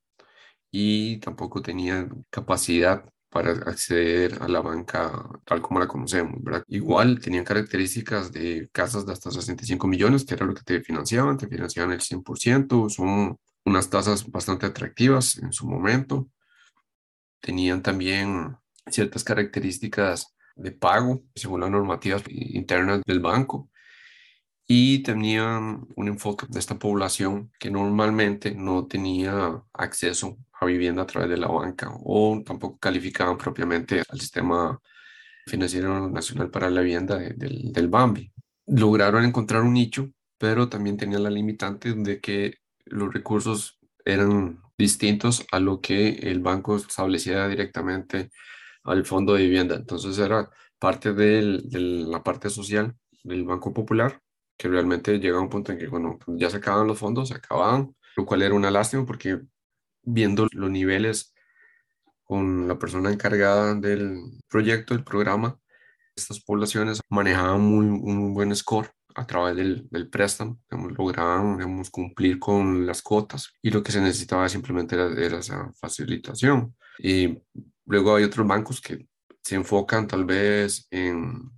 y 0.71 1.17
tampoco 1.19 1.61
tenía 1.61 2.07
capacidad 2.29 3.05
para 3.29 3.51
acceder 3.51 4.37
a 4.41 4.47
la 4.49 4.61
banca 4.61 5.11
tal 5.45 5.61
como 5.61 5.79
la 5.79 5.87
conocemos, 5.87 6.43
¿verdad? 6.43 6.63
Igual 6.67 7.19
tenían 7.21 7.45
características 7.45 8.31
de 8.31 8.69
casas 8.73 9.05
de 9.05 9.13
hasta 9.13 9.31
65 9.31 9.87
millones, 9.87 10.25
que 10.25 10.33
era 10.35 10.45
lo 10.45 10.53
que 10.53 10.63
te 10.63 10.81
financiaban, 10.81 11.37
te 11.37 11.47
financiaban 11.47 11.93
el 11.93 12.01
100%, 12.01 12.89
son 12.89 13.37
unas 13.65 13.89
tasas 13.89 14.29
bastante 14.29 14.65
atractivas 14.65 15.37
en 15.37 15.53
su 15.53 15.65
momento. 15.65 16.29
Tenían 17.41 17.81
también 17.81 18.57
ciertas 18.89 19.23
características 19.23 20.35
de 20.55 20.71
pago 20.71 21.23
según 21.35 21.61
las 21.61 21.71
normativas 21.71 22.23
internas 22.29 23.01
del 23.05 23.19
banco 23.19 23.69
y 24.67 25.03
tenían 25.03 25.87
un 25.95 26.07
enfoque 26.07 26.45
de 26.49 26.59
esta 26.59 26.79
población 26.79 27.51
que 27.59 27.69
normalmente 27.69 28.55
no 28.55 28.87
tenía 28.87 29.61
acceso 29.73 30.37
a 30.59 30.65
vivienda 30.65 31.01
a 31.01 31.05
través 31.07 31.29
de 31.29 31.37
la 31.37 31.47
banca 31.47 31.91
o 32.03 32.41
tampoco 32.45 32.77
calificaban 32.79 33.37
propiamente 33.37 34.01
al 34.07 34.19
sistema 34.19 34.79
financiero 35.45 36.09
nacional 36.09 36.49
para 36.49 36.69
la 36.69 36.81
vivienda 36.81 37.17
del, 37.17 37.87
BAMBI. 37.89 38.31
Lograron 38.67 39.25
encontrar 39.25 39.63
un 39.63 39.73
nicho, 39.73 40.09
pero 40.37 40.69
también 40.69 40.95
tenían 40.95 41.23
la 41.23 41.29
limitante 41.29 41.93
de 41.93 42.21
que 42.21 42.59
los 42.85 43.13
recursos 43.13 43.79
eran 44.05 44.61
distintos 44.81 45.45
a 45.51 45.59
lo 45.59 45.79
que 45.79 46.09
el 46.09 46.39
banco 46.41 46.75
establecía 46.75 47.47
directamente 47.47 48.31
al 48.83 49.05
fondo 49.05 49.33
de 49.33 49.43
vivienda. 49.43 49.75
Entonces 49.75 50.17
era 50.19 50.49
parte 50.79 51.13
de 51.13 51.61
la 51.71 52.23
parte 52.23 52.49
social 52.49 52.95
del 53.23 53.45
Banco 53.45 53.73
Popular, 53.73 54.19
que 54.57 54.67
realmente 54.67 55.19
llega 55.19 55.37
a 55.37 55.41
un 55.41 55.49
punto 55.49 55.71
en 55.71 55.77
que, 55.77 55.87
bueno, 55.87 56.17
ya 56.27 56.49
se 56.49 56.57
acaban 56.57 56.87
los 56.87 56.99
fondos, 56.99 57.29
se 57.29 57.35
acababan, 57.35 57.95
lo 58.17 58.25
cual 58.25 58.41
era 58.41 58.55
una 58.55 58.71
lástima 58.71 59.05
porque 59.05 59.39
viendo 60.03 60.47
los 60.51 60.71
niveles 60.71 61.33
con 62.23 62.67
la 62.67 62.77
persona 62.79 63.11
encargada 63.11 63.75
del 63.75 64.19
proyecto, 64.49 64.93
del 64.93 65.03
programa, 65.03 65.59
estas 66.15 66.39
poblaciones 66.41 67.01
manejaban 67.09 67.61
muy, 67.61 67.85
un 67.85 68.33
buen 68.33 68.55
score 68.55 68.89
a 69.15 69.25
través 69.25 69.55
del, 69.55 70.09
préstamo, 70.09 70.59
lograban 70.69 71.57
digamos, 71.57 71.89
cumplir 71.89 72.39
con 72.39 72.85
las 72.85 73.01
cuotas 73.01 73.53
y 73.61 73.69
lo 73.69 73.83
que 73.83 73.91
se 73.91 74.01
necesitaba 74.01 74.49
simplemente 74.49 74.95
era 74.95 75.39
esa 75.39 75.71
facilitación. 75.73 76.75
Y 76.99 77.37
luego 77.85 78.15
hay 78.15 78.23
otros 78.23 78.47
bancos 78.47 78.81
que 78.81 79.07
se 79.41 79.55
enfocan 79.55 80.07
tal 80.07 80.25
vez 80.25 80.87
en 80.91 81.51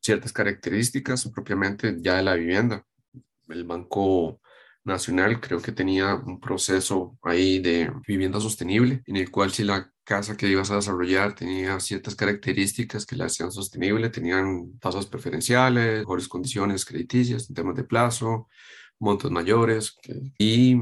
ciertas 0.00 0.32
características 0.32 1.28
propiamente 1.28 1.96
ya 2.00 2.16
de 2.16 2.22
la 2.22 2.34
vivienda. 2.34 2.84
El 3.48 3.64
Banco 3.64 4.39
Nacional 4.84 5.40
creo 5.40 5.60
que 5.60 5.72
tenía 5.72 6.14
un 6.14 6.40
proceso 6.40 7.18
ahí 7.22 7.58
de 7.58 7.92
vivienda 8.06 8.40
sostenible, 8.40 9.02
en 9.06 9.16
el 9.16 9.30
cual 9.30 9.50
si 9.50 9.62
la 9.64 9.92
casa 10.04 10.36
que 10.36 10.48
ibas 10.48 10.70
a 10.70 10.76
desarrollar 10.76 11.34
tenía 11.34 11.78
ciertas 11.80 12.14
características 12.14 13.04
que 13.04 13.16
la 13.16 13.26
hacían 13.26 13.52
sostenible, 13.52 14.08
tenían 14.10 14.78
tasas 14.78 15.06
preferenciales, 15.06 16.00
mejores 16.00 16.28
condiciones 16.28 16.84
crediticias 16.84 17.48
en 17.48 17.54
temas 17.54 17.76
de 17.76 17.84
plazo, 17.84 18.48
montos 18.98 19.30
mayores. 19.30 19.96
Y 20.38 20.76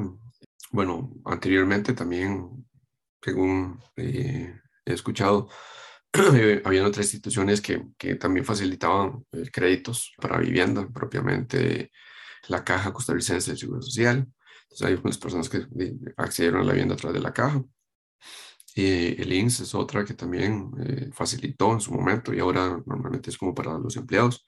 bueno, 0.71 1.13
anteriormente 1.25 1.93
también, 1.93 2.67
según 3.21 3.81
eh, 3.97 4.55
he 4.85 4.93
escuchado, 4.93 5.49
habían 6.65 6.87
otras 6.87 7.07
instituciones 7.07 7.61
que, 7.61 7.85
que 7.99 8.15
también 8.15 8.47
facilitaban 8.47 9.27
eh, 9.33 9.51
créditos 9.53 10.13
para 10.21 10.39
vivienda, 10.39 10.89
propiamente 10.89 11.91
la 12.49 12.65
Caja 12.65 12.93
Costarricense 12.93 13.51
del 13.51 13.59
Seguro 13.59 13.83
Social. 13.83 14.27
Entonces 14.63 14.87
hay 14.87 14.93
algunas 14.95 15.19
personas 15.19 15.49
que 15.49 15.67
accedieron 16.17 16.61
a 16.63 16.65
la 16.65 16.73
vivienda 16.73 16.95
a 16.95 16.99
través 16.99 17.15
de 17.15 17.23
la 17.23 17.33
caja. 17.33 17.63
y 18.75 19.21
el 19.21 19.33
INSS 19.33 19.61
es 19.61 19.75
otra 19.75 20.05
que 20.05 20.15
también 20.15 20.71
eh, 20.81 21.11
facilitó 21.13 21.73
en 21.73 21.81
su 21.81 21.93
momento 21.93 22.33
y 22.33 22.39
ahora 22.41 22.81
normalmente 22.87 23.31
es 23.31 23.39
como 23.39 23.55
para 23.55 23.79
los 23.79 23.97
empleados. 23.97 24.47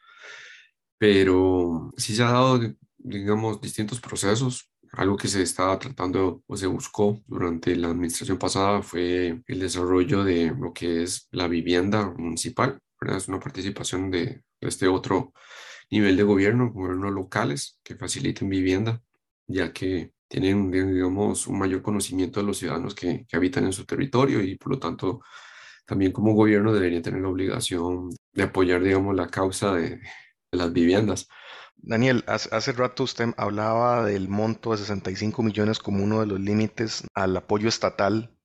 Pero 0.98 1.92
sí 1.96 2.14
se 2.14 2.22
ha 2.22 2.32
dado, 2.32 2.60
digamos, 2.98 3.60
distintos 3.60 4.00
procesos. 4.00 4.70
Algo 4.92 5.16
que 5.16 5.28
se 5.28 5.42
estaba 5.42 5.78
tratando 5.78 6.42
o 6.46 6.56
se 6.56 6.66
buscó 6.66 7.22
durante 7.26 7.74
la 7.76 7.88
administración 7.88 8.38
pasada 8.38 8.82
fue 8.82 9.42
el 9.46 9.60
desarrollo 9.60 10.24
de 10.24 10.54
lo 10.58 10.72
que 10.72 11.02
es 11.04 11.28
la 11.32 11.48
vivienda 11.48 12.12
municipal. 12.16 12.78
¿verdad? 13.00 13.18
Es 13.18 13.28
una 13.28 13.40
participación 13.40 14.10
de 14.10 14.42
este 14.60 14.88
otro 14.88 15.32
nivel 15.90 16.16
de 16.16 16.22
gobierno, 16.22 16.72
gobiernos 16.72 17.12
locales 17.12 17.78
que 17.82 17.96
faciliten 17.96 18.48
vivienda, 18.48 19.02
ya 19.46 19.72
que 19.72 20.12
tienen, 20.28 20.70
digamos, 20.70 21.46
un 21.46 21.58
mayor 21.58 21.82
conocimiento 21.82 22.40
de 22.40 22.46
los 22.46 22.58
ciudadanos 22.58 22.94
que, 22.94 23.26
que 23.28 23.36
habitan 23.36 23.64
en 23.64 23.72
su 23.72 23.84
territorio 23.84 24.42
y 24.42 24.56
por 24.56 24.72
lo 24.72 24.78
tanto 24.78 25.20
también 25.90 26.12
como 26.12 26.34
gobierno 26.34 26.72
debería 26.72 27.02
tener 27.02 27.20
la 27.20 27.28
obligación 27.28 28.10
de 28.32 28.44
apoyar, 28.44 28.80
digamos, 28.80 29.16
la 29.16 29.26
causa 29.26 29.74
de, 29.74 30.00
las 30.52 30.72
viviendas. 30.72 31.28
Daniel, 31.76 32.24
hace, 32.26 32.72
rato 32.72 33.04
usted 33.04 33.34
hablaba 33.36 34.04
del 34.04 34.28
monto 34.28 34.70
de 34.70 34.78
65 34.78 35.42
millones 35.42 35.80
como 35.80 36.04
uno 36.04 36.20
de 36.20 36.26
los 36.26 36.38
límites 36.38 37.04
al 37.14 37.36
apoyo 37.36 37.68
estatal, 37.68 38.36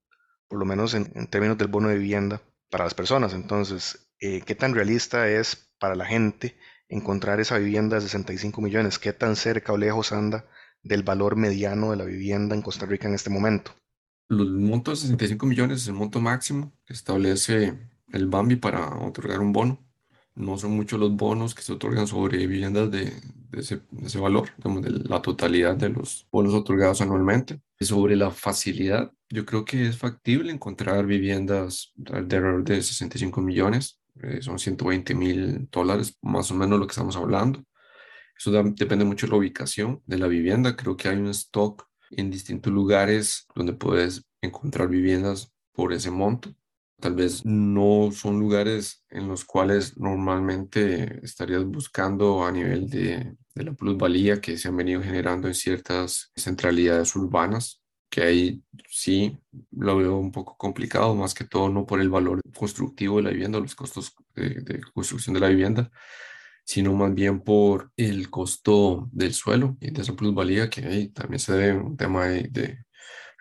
por 0.48 0.58
lo 0.58 0.66
menos 0.66 0.96
en, 0.96 1.12
en 1.16 1.28
términos 1.28 1.58
del 1.58 1.68
bono 1.68 1.90
de 1.90 1.98
vivienda 1.98 2.42
para 2.72 2.86
las 2.86 2.96
personas. 2.96 3.34
Entonces, 3.34 4.08
eh, 4.20 4.42
¿qué 4.42 4.56
tan 4.56 4.74
realista 4.74 5.28
es 5.28 5.72
para 5.80 5.96
la 5.96 6.06
gente 6.06 6.58
encontrar 6.90 7.40
esa 7.40 7.58
vivienda 7.58 7.96
de 7.96 8.02
65 8.02 8.62
millones. 8.62 9.00
¿Qué 9.00 9.14
tan 9.14 9.36
cerca 9.36 9.74
o 9.74 9.78
lejos 9.78 10.12
anda 10.12 10.46
del 10.84 11.04
valor 11.04 11.36
mediano 11.36 11.92
de 11.92 11.98
la 11.98 12.06
vivienda 12.06 12.56
en 12.56 12.62
Costa 12.62 12.86
Rica 12.86 13.08
en 13.08 13.16
este 13.16 13.30
momento? 13.30 13.72
Los 14.28 14.48
montos 14.50 15.02
de 15.02 15.08
65 15.08 15.46
millones 15.46 15.82
es 15.82 15.88
el 15.88 15.94
monto 15.94 16.20
máximo 16.20 16.74
que 16.86 16.94
establece 16.94 17.78
el 18.12 18.28
BAMBI 18.28 18.56
para 18.56 18.96
otorgar 18.98 19.40
un 19.40 19.52
bono. 19.52 19.80
No 20.36 20.58
son 20.58 20.72
muchos 20.72 21.00
los 21.00 21.16
bonos 21.16 21.56
que 21.56 21.62
se 21.62 21.74
otorgan 21.74 22.08
sobre 22.08 22.38
viviendas 22.40 22.92
de, 22.92 23.14
ese, 23.54 23.80
valor, 24.20 24.50
digamos, 24.58 24.82
de 24.84 24.92
la 24.92 25.22
totalidad 25.22 25.76
de 25.76 25.90
los 25.90 26.28
bonos 26.32 26.54
otorgados 26.54 27.02
anualmente. 27.02 27.62
Sobre 27.80 28.16
la 28.16 28.32
facilidad, 28.32 29.12
yo 29.30 29.46
creo 29.46 29.64
que 29.64 29.88
es 29.88 29.98
factible 29.98 30.52
encontrar 30.52 31.06
viviendas 31.06 31.94
de 31.96 32.18
alrededor 32.18 32.64
de 32.64 32.82
65 32.82 33.42
millones 33.42 34.00
eh, 34.22 34.42
son 34.42 34.60
120 34.60 35.14
mil 35.16 35.70
dólares, 35.72 36.18
más 36.22 36.52
o 36.52 36.56
menos 36.56 36.80
lo 36.80 36.88
que 36.88 36.92
estamos 36.92 37.16
hablando. 37.16 37.64
Eso 38.38 38.52
depende 38.52 39.06
mucho 39.06 39.28
de 39.28 39.32
la 39.32 39.38
ubicación 39.38 40.02
de 40.06 40.18
la 40.18 40.28
vivienda. 40.28 40.76
Creo 40.76 40.98
que 40.98 41.08
hay 41.10 41.18
un 41.18 41.30
stock 41.30 41.88
en 42.12 42.30
distintos 42.30 42.72
lugares 42.72 43.48
donde 43.56 43.74
puedes 43.74 44.26
encontrar 44.42 44.90
viviendas 44.90 45.54
por 45.72 45.94
ese 45.94 46.12
monto. 46.12 46.54
Tal 47.00 47.16
vez 47.16 47.46
no 47.46 48.10
son 48.12 48.40
lugares 48.40 49.06
en 49.10 49.28
los 49.28 49.46
cuales 49.46 49.98
normalmente 49.98 51.20
estarías 51.24 51.66
buscando 51.66 52.46
a 52.46 52.52
nivel 52.52 52.90
de, 52.90 53.36
de 53.54 53.64
la 53.64 53.74
plusvalía 53.74 54.40
que 54.40 54.58
se 54.58 54.70
han 54.70 54.78
venido 54.78 55.02
generando 55.02 55.48
en 55.48 55.54
ciertas 55.54 56.32
centralidades 56.36 57.16
urbanas 57.16 57.85
que 58.16 58.24
ahí 58.24 58.64
sí 58.90 59.38
lo 59.72 59.98
veo 59.98 60.16
un 60.18 60.32
poco 60.32 60.56
complicado, 60.58 61.14
más 61.16 61.34
que 61.34 61.44
todo 61.44 61.68
no 61.68 61.86
por 61.86 62.00
el 62.00 62.10
valor 62.10 62.40
constructivo 62.58 63.18
de 63.18 63.24
la 63.24 63.32
vivienda, 63.32 63.60
los 63.60 63.76
costos 63.76 64.16
de, 64.36 64.80
construcción 64.94 65.34
de 65.34 65.42
la 65.42 65.50
vivienda, 65.50 65.92
sino 66.64 66.94
más 66.94 67.14
bien 67.14 67.42
por 67.42 67.92
el 67.98 68.30
costo 68.30 69.10
del 69.12 69.34
suelo 69.34 69.78
y 69.82 69.92
de 69.92 70.02
esa 70.02 70.16
plusvalía 70.16 70.70
que 70.70 70.86
ahí 70.86 71.10
también 71.10 71.40
se 71.40 71.54
debe 71.54 71.78
un 71.80 71.98
tema 71.98 72.28
de, 72.28 72.44
de 72.52 72.86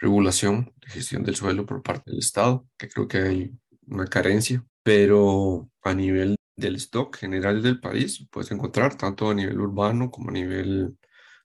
regulación, 0.01 0.75
de 0.81 0.91
gestión 0.91 1.23
del 1.23 1.37
suelo 1.37 1.67
por 1.67 1.83
parte 1.83 2.11
del 2.11 2.19
Estado, 2.19 2.67
que 2.77 2.89
creo 2.89 3.07
que 3.07 3.19
hay 3.19 3.53
una 3.87 4.07
carencia, 4.07 4.65
pero 4.83 5.71
a 5.85 5.95
nivel 5.95 6.35
del 6.57 6.77
stock 6.77 7.17
general 7.17 7.63
del 7.63 7.81
país 7.81 8.27
puedes 8.29 8.51
encontrar 8.51 8.97
tanto 8.97 9.31
a 9.31 9.35
nivel 9.35 9.61
urbano 9.61 10.11
como 10.11 10.31
a 10.31 10.33
nivel 10.33 10.99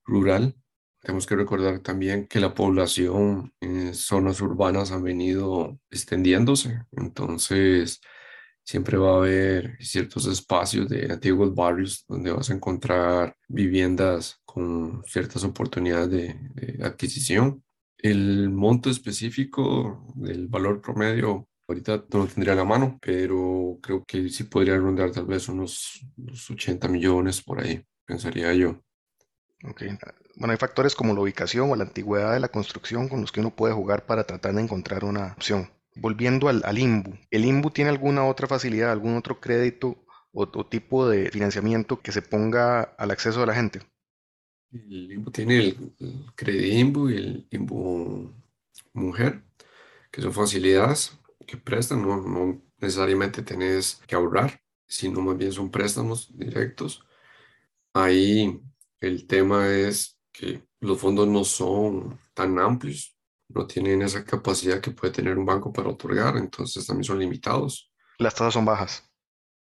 rural 0.03 0.55
tenemos 1.01 1.25
que 1.25 1.35
recordar 1.35 1.79
también 1.79 2.27
que 2.27 2.39
la 2.39 2.53
población 2.53 3.53
en 3.61 3.93
zonas 3.93 4.41
urbanas 4.41 4.91
ha 4.91 4.97
venido 4.99 5.79
extendiéndose, 5.89 6.83
entonces 6.91 8.01
siempre 8.69 8.97
va 8.97 9.13
a 9.13 9.17
haber 9.17 9.77
ciertos 9.79 10.27
espacios 10.27 10.87
de 10.89 11.11
antiguos 11.11 11.55
barrios 11.55 12.05
donde 12.07 12.31
vas 12.31 12.49
a 12.51 12.53
encontrar 12.53 13.35
viviendas 13.47 14.41
con 14.45 15.03
ciertas 15.07 15.43
oportunidades 15.43 16.09
de, 16.53 16.79
adquisición. 16.83 17.63
El 17.97 18.49
monto 18.51 18.89
específico 18.91 20.05
del 20.15 20.47
valor 20.47 20.81
promedio 20.81 21.47
ahorita 21.67 22.05
no 22.13 22.19
lo 22.19 22.27
tendría 22.27 22.53
a 22.53 22.57
la 22.57 22.63
mano, 22.63 22.99
pero 23.01 23.79
creo 23.81 24.03
que 24.05 24.29
sí 24.29 24.43
podría 24.43 24.77
rondar 24.77 25.11
tal 25.11 25.25
vez 25.25 25.49
unos, 25.49 26.05
unos 26.17 26.49
80 26.49 26.87
millones 26.89 27.41
por 27.41 27.59
ahí, 27.61 27.83
pensaría 28.05 28.53
yo. 28.53 28.83
Okay. 29.63 29.97
Bueno, 30.35 30.53
hay 30.53 30.57
factores 30.57 30.95
como 30.95 31.13
la 31.13 31.19
ubicación 31.19 31.69
o 31.69 31.75
la 31.75 31.83
antigüedad 31.83 32.33
de 32.33 32.39
la 32.39 32.47
construcción 32.47 33.09
con 33.09 33.21
los 33.21 33.31
que 33.31 33.41
uno 33.41 33.53
puede 33.53 33.73
jugar 33.73 34.05
para 34.05 34.23
tratar 34.23 34.53
de 34.55 34.61
encontrar 34.61 35.03
una 35.03 35.33
opción. 35.33 35.69
Volviendo 35.95 36.47
al, 36.47 36.61
al 36.63 36.77
IMBU, 36.77 37.17
¿el 37.29 37.45
IMBU 37.45 37.71
tiene 37.71 37.89
alguna 37.89 38.25
otra 38.25 38.47
facilidad, 38.47 38.91
algún 38.91 39.17
otro 39.17 39.41
crédito 39.41 39.97
o, 40.31 40.65
tipo 40.65 41.09
de 41.09 41.29
financiamiento 41.29 41.99
que 41.99 42.13
se 42.13 42.21
ponga 42.21 42.83
al 42.83 43.11
acceso 43.11 43.41
de 43.41 43.47
la 43.47 43.55
gente? 43.55 43.81
El 44.71 45.11
IMBU 45.11 45.31
tiene 45.31 45.57
el, 45.57 45.93
el 46.37 46.65
IMBU 46.65 47.09
y 47.09 47.17
el 47.17 47.47
IMBU 47.51 48.33
Mujer, 48.93 49.43
que 50.11 50.21
son 50.21 50.33
facilidades 50.33 51.17
que 51.45 51.57
prestan, 51.57 52.01
no, 52.01 52.21
no 52.21 52.61
necesariamente 52.77 53.41
tenés 53.41 54.01
que 54.07 54.15
ahorrar, 54.15 54.61
sino 54.87 55.21
más 55.21 55.37
bien 55.37 55.51
son 55.51 55.69
préstamos 55.69 56.29
directos. 56.37 57.03
Ahí 57.93 58.61
el 59.01 59.27
tema 59.27 59.69
es 59.69 60.19
que 60.31 60.63
los 60.81 60.99
fondos 60.99 61.27
no 61.27 61.43
son 61.43 62.19
tan 62.33 62.57
amplios, 62.59 63.17
no 63.49 63.65
tienen 63.65 64.01
esa 64.01 64.23
capacidad 64.23 64.81
que 64.81 64.91
puede 64.91 65.13
tener 65.13 65.37
un 65.37 65.45
banco 65.45 65.73
para 65.73 65.89
otorgar, 65.89 66.37
entonces 66.37 66.85
también 66.85 67.03
son 67.03 67.19
limitados. 67.19 67.91
Las 68.17 68.35
tasas 68.35 68.53
son 68.53 68.65
bajas. 68.65 69.09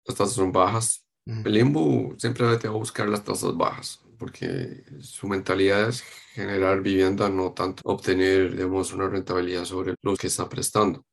Las 0.05 0.17
tasas 0.17 0.35
son 0.35 0.51
bajas. 0.51 1.05
El 1.25 1.53
limbo 1.53 2.15
siempre 2.17 2.57
te 2.57 2.69
va 2.69 2.75
a 2.75 2.77
buscar 2.77 3.09
las 3.09 3.23
tasas 3.23 3.55
bajas, 3.55 4.01
porque 4.17 4.83
su 5.01 5.27
mentalidad 5.27 5.89
es 5.89 6.01
generar 6.33 6.81
vivienda, 6.81 7.29
no 7.29 7.51
tanto 7.51 7.81
obtener, 7.85 8.55
digamos, 8.55 8.93
una 8.93 9.09
rentabilidad 9.09 9.65
sobre 9.65 9.95
lo 10.01 10.15
que 10.15 10.27
está 10.27 10.47
prestando. 10.47 11.05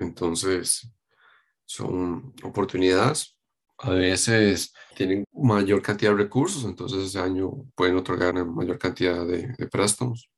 Entonces, 0.00 0.90
son 1.64 2.34
oportunidades 2.42 3.37
a 3.78 3.90
veces 3.90 4.74
tienen 4.94 5.24
mayor 5.32 5.82
cantidad 5.82 6.10
de 6.10 6.18
recursos, 6.18 6.64
entonces 6.64 7.04
ese 7.04 7.18
año 7.18 7.50
pueden 7.74 7.96
otorgar 7.96 8.34
mayor 8.44 8.78
cantidad 8.78 9.26
de, 9.26 9.54
préstamos. 9.70 10.28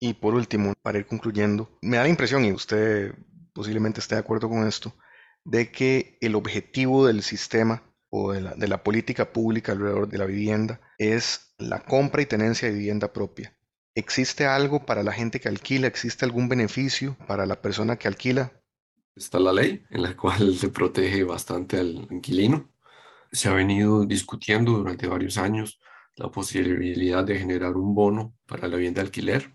Y 0.00 0.14
por 0.14 0.34
último, 0.34 0.74
para 0.82 0.98
ir 0.98 1.06
concluyendo, 1.06 1.78
me 1.82 1.96
da 1.96 2.04
la 2.04 2.08
impresión, 2.08 2.44
y 2.44 2.52
usted 2.52 3.14
posiblemente 3.52 4.00
esté 4.00 4.14
de 4.14 4.20
acuerdo 4.20 4.48
con 4.48 4.66
esto, 4.66 4.94
de 5.44 5.70
que 5.70 6.18
el 6.20 6.34
objetivo 6.34 7.06
del 7.06 7.22
sistema 7.22 7.82
o 8.10 8.32
de 8.32 8.40
la, 8.40 8.54
de 8.54 8.68
la 8.68 8.82
política 8.82 9.32
pública 9.32 9.72
alrededor 9.72 10.08
de 10.08 10.18
la 10.18 10.26
vivienda 10.26 10.80
es 10.98 11.54
la 11.58 11.84
compra 11.84 12.22
y 12.22 12.26
tenencia 12.26 12.68
de 12.68 12.74
vivienda 12.74 13.12
propia. 13.12 13.56
¿Existe 13.94 14.46
algo 14.46 14.86
para 14.86 15.02
la 15.02 15.12
gente 15.12 15.40
que 15.40 15.48
alquila? 15.48 15.88
¿Existe 15.88 16.24
algún 16.24 16.48
beneficio 16.48 17.16
para 17.26 17.46
la 17.46 17.60
persona 17.60 17.96
que 17.96 18.06
alquila? 18.06 18.52
Está 19.16 19.40
la 19.40 19.52
ley 19.52 19.82
en 19.90 20.02
la 20.02 20.16
cual 20.16 20.54
se 20.54 20.68
protege 20.68 21.24
bastante 21.24 21.78
al 21.78 22.06
inquilino. 22.10 22.70
Se 23.32 23.48
ha 23.48 23.52
venido 23.52 24.04
discutiendo 24.06 24.72
durante 24.72 25.06
varios 25.06 25.38
años 25.38 25.80
la 26.16 26.30
posibilidad 26.30 27.24
de 27.24 27.38
generar 27.38 27.76
un 27.76 27.94
bono 27.94 28.34
para 28.46 28.68
la 28.68 28.76
vivienda 28.76 29.02
de 29.02 29.06
alquiler. 29.06 29.52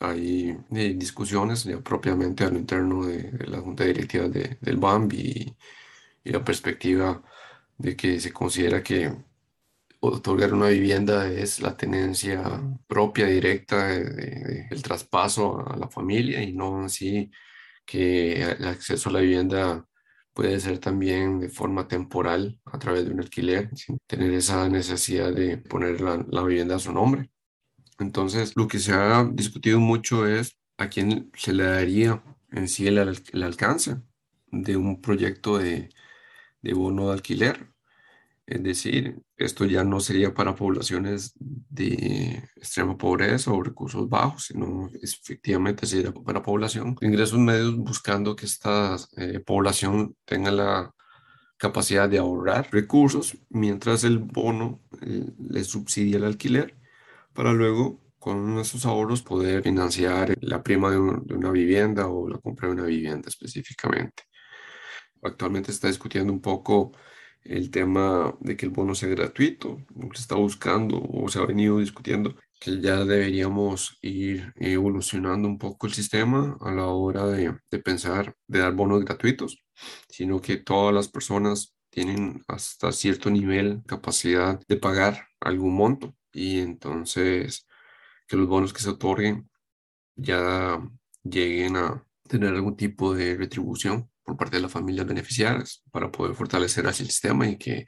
Hay 0.00 0.56
eh, 0.72 0.94
discusiones 0.96 1.64
ya 1.64 1.80
propiamente 1.80 2.44
a 2.44 2.50
lo 2.50 2.58
interno 2.58 3.06
de, 3.06 3.32
la 3.46 3.60
Junta 3.60 3.84
Directiva 3.84 4.28
de, 4.28 4.58
del 4.60 4.76
BAMB 4.78 5.12
y, 5.14 5.56
la 6.24 6.44
perspectiva 6.44 7.22
de 7.78 7.96
que 7.96 8.20
se 8.20 8.32
considera 8.32 8.82
que 8.82 9.12
otorgar 10.00 10.54
una 10.54 10.68
vivienda 10.68 11.28
es 11.30 11.60
la 11.60 11.76
tenencia 11.76 12.42
propia, 12.86 13.26
directa 13.26 13.88
del 13.88 14.82
traspaso 14.82 15.66
a 15.66 15.76
la 15.76 15.88
familia 15.88 16.42
y 16.42 16.52
no 16.52 16.84
así 16.84 17.30
que 17.84 18.42
el 18.42 18.66
acceso 18.66 19.10
a 19.10 19.12
la 19.14 19.20
vivienda 19.20 19.86
puede 20.40 20.58
ser 20.58 20.78
también 20.78 21.38
de 21.38 21.50
forma 21.50 21.86
temporal 21.86 22.58
a 22.64 22.78
través 22.78 23.04
de 23.04 23.12
un 23.12 23.20
alquiler, 23.20 23.68
sin 23.76 23.98
tener 24.06 24.32
esa 24.32 24.70
necesidad 24.70 25.34
de 25.34 25.58
poner 25.58 26.00
la, 26.00 26.42
vivienda 26.42 26.76
a 26.76 26.78
su 26.78 26.94
nombre. 26.94 27.28
Entonces, 27.98 28.56
lo 28.56 28.66
que 28.66 28.78
se 28.78 28.94
ha 28.94 29.22
discutido 29.30 29.78
mucho 29.80 30.26
es 30.26 30.56
a 30.78 30.88
quién 30.88 31.30
se 31.36 31.52
le 31.52 31.64
daría 31.64 32.22
en 32.52 32.68
sí 32.68 32.86
el, 32.86 32.96
el 32.96 33.42
alcance 33.42 33.98
de 34.50 34.78
un 34.78 35.02
proyecto 35.02 35.58
de, 35.58 35.90
de 36.62 36.72
bono 36.72 37.08
de 37.08 37.12
alquiler. 37.12 37.74
Es 38.50 38.64
decir, 38.64 39.22
esto 39.36 39.64
ya 39.64 39.84
no 39.84 40.00
sería 40.00 40.34
para 40.34 40.56
poblaciones 40.56 41.34
de 41.38 42.42
extrema 42.56 42.98
pobreza 42.98 43.52
o 43.52 43.62
recursos 43.62 44.08
bajos, 44.08 44.46
sino 44.46 44.90
efectivamente 45.00 45.86
sería 45.86 46.12
para 46.12 46.42
población 46.42 46.96
de 47.00 47.06
ingresos 47.06 47.38
medios 47.38 47.76
buscando 47.76 48.34
que 48.34 48.46
esta 48.46 48.96
eh, 49.16 49.38
población 49.38 50.16
tenga 50.24 50.50
la 50.50 50.92
capacidad 51.58 52.08
de 52.08 52.18
ahorrar 52.18 52.68
recursos 52.72 53.38
mientras 53.50 54.02
el 54.02 54.18
bono 54.18 54.80
eh, 55.00 55.26
le 55.38 55.62
subsidia 55.62 56.16
el 56.16 56.24
alquiler 56.24 56.76
para 57.32 57.52
luego 57.52 58.00
con 58.18 58.58
esos 58.58 58.84
ahorros 58.84 59.22
poder 59.22 59.62
financiar 59.62 60.36
la 60.40 60.60
prima 60.60 60.90
de 60.90 60.98
una 60.98 61.52
vivienda 61.52 62.08
o 62.08 62.28
la 62.28 62.38
compra 62.38 62.66
de 62.66 62.74
una 62.74 62.84
vivienda 62.86 63.28
específicamente. 63.28 64.24
Actualmente 65.22 65.70
está 65.70 65.86
discutiendo 65.86 66.32
un 66.32 66.40
poco 66.40 66.90
el 67.44 67.70
tema 67.70 68.34
de 68.40 68.56
que 68.56 68.66
el 68.66 68.72
bono 68.72 68.94
sea 68.94 69.08
gratuito, 69.08 69.78
se 70.14 70.20
está 70.20 70.34
buscando 70.34 71.02
o 71.02 71.28
se 71.28 71.38
ha 71.38 71.46
venido 71.46 71.78
discutiendo 71.78 72.36
que 72.60 72.80
ya 72.80 73.04
deberíamos 73.04 73.98
ir 74.02 74.52
evolucionando 74.56 75.48
un 75.48 75.58
poco 75.58 75.86
el 75.86 75.94
sistema 75.94 76.58
a 76.60 76.72
la 76.72 76.86
hora 76.88 77.26
de, 77.26 77.56
de 77.70 77.78
pensar 77.78 78.34
de 78.46 78.58
dar 78.58 78.74
bonos 78.74 79.04
gratuitos, 79.04 79.62
sino 80.08 80.40
que 80.40 80.58
todas 80.58 80.94
las 80.94 81.08
personas 81.08 81.74
tienen 81.90 82.42
hasta 82.48 82.92
cierto 82.92 83.30
nivel 83.30 83.82
capacidad 83.86 84.60
de 84.68 84.76
pagar 84.76 85.28
algún 85.40 85.74
monto. 85.74 86.14
Y 86.32 86.60
entonces 86.60 87.66
que 88.28 88.36
los 88.36 88.46
bonos 88.46 88.72
que 88.72 88.82
se 88.82 88.90
otorguen 88.90 89.50
ya 90.16 90.80
lleguen 91.24 91.76
a 91.76 92.04
tener 92.28 92.54
algún 92.54 92.76
tipo 92.76 93.14
de 93.14 93.36
retribución 93.36 94.09
por 94.24 94.36
parte 94.36 94.56
de 94.56 94.62
las 94.62 94.72
familias 94.72 95.06
beneficiarias 95.06 95.82
para 95.90 96.10
poder 96.10 96.34
fortalecer 96.34 96.86
el 96.86 96.94
sistema 96.94 97.48
y 97.48 97.56
que 97.56 97.86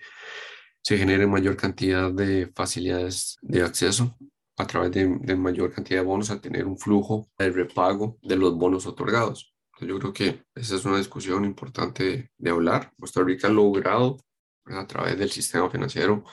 se 0.82 0.98
genere 0.98 1.26
mayor 1.26 1.56
cantidad 1.56 2.10
de 2.12 2.50
facilidades 2.54 3.36
de 3.42 3.62
acceso 3.62 4.16
a 4.56 4.66
través 4.66 4.90
de, 4.92 5.36
mayor 5.36 5.72
cantidad 5.72 6.00
de 6.00 6.06
bonos 6.06 6.30
a 6.30 6.40
tener 6.40 6.66
un 6.66 6.78
flujo 6.78 7.28
de 7.38 7.50
repago 7.50 8.18
de 8.22 8.36
los 8.36 8.54
bonos 8.54 8.86
otorgados. 8.86 9.54
yo 9.80 9.98
creo 9.98 10.12
que 10.12 10.44
esa 10.54 10.76
es 10.76 10.84
una 10.84 10.98
discusión 10.98 11.44
importante 11.44 12.30
de 12.36 12.50
hablar. 12.50 12.92
Costa 12.98 13.22
Rica 13.22 13.48
ha 13.48 13.50
logrado 13.50 14.18
a 14.66 14.86
través 14.86 15.18
del 15.18 15.30
sistema 15.30 15.70
financiero 15.70 16.24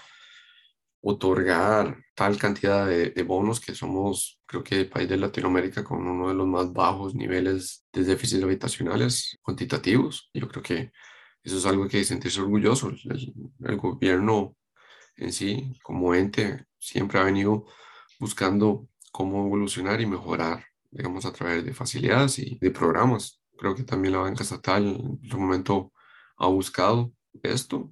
otorgar 1.02 1.98
tal 2.16 2.38
cantidad 2.38 2.88
de, 2.88 3.24
bonos 3.24 3.60
que 3.60 3.76
somos, 3.76 4.40
creo 4.46 4.64
que, 4.64 4.82
el 4.82 4.90
país 4.90 5.08
de 5.10 5.18
Latinoamérica 5.18 5.84
con 5.84 6.06
uno 6.06 6.30
de 6.30 6.36
los 6.36 6.48
más 6.48 6.74
bajos 6.74 7.16
niveles 7.16 7.86
de 7.94 8.04
déficit 8.04 8.44
habitacionales 8.44 9.38
cuantitativos. 9.42 10.30
Yo 10.34 10.48
creo 10.48 10.64
que 10.64 10.92
eso 11.44 11.58
es 11.58 11.66
algo 11.66 11.88
que 11.88 12.04
sentirse 12.04 12.42
orgulloso. 12.42 12.90
El, 12.90 13.34
el 13.66 13.78
gobierno 13.78 14.56
en 15.16 15.34
sí, 15.34 15.74
como 15.84 16.14
ente, 16.16 16.66
siempre 16.78 17.20
ha 17.20 17.24
venido 17.24 17.66
buscando 18.20 18.88
cómo 19.12 19.46
evolucionar 19.46 20.02
y 20.02 20.06
mejorar, 20.06 20.66
digamos, 20.92 21.26
a 21.26 21.34
través 21.34 21.64
de 21.66 21.74
facilidades 21.74 22.40
y 22.40 22.58
de 22.60 22.72
programas. 22.72 23.42
Creo 23.58 23.76
que 23.76 23.84
también 23.84 24.14
la 24.14 24.20
banca 24.20 24.44
estatal 24.44 24.86
en 24.86 25.30
su 25.30 25.40
momento 25.40 25.94
ha 26.38 26.48
buscado 26.48 27.14
esto 27.44 27.92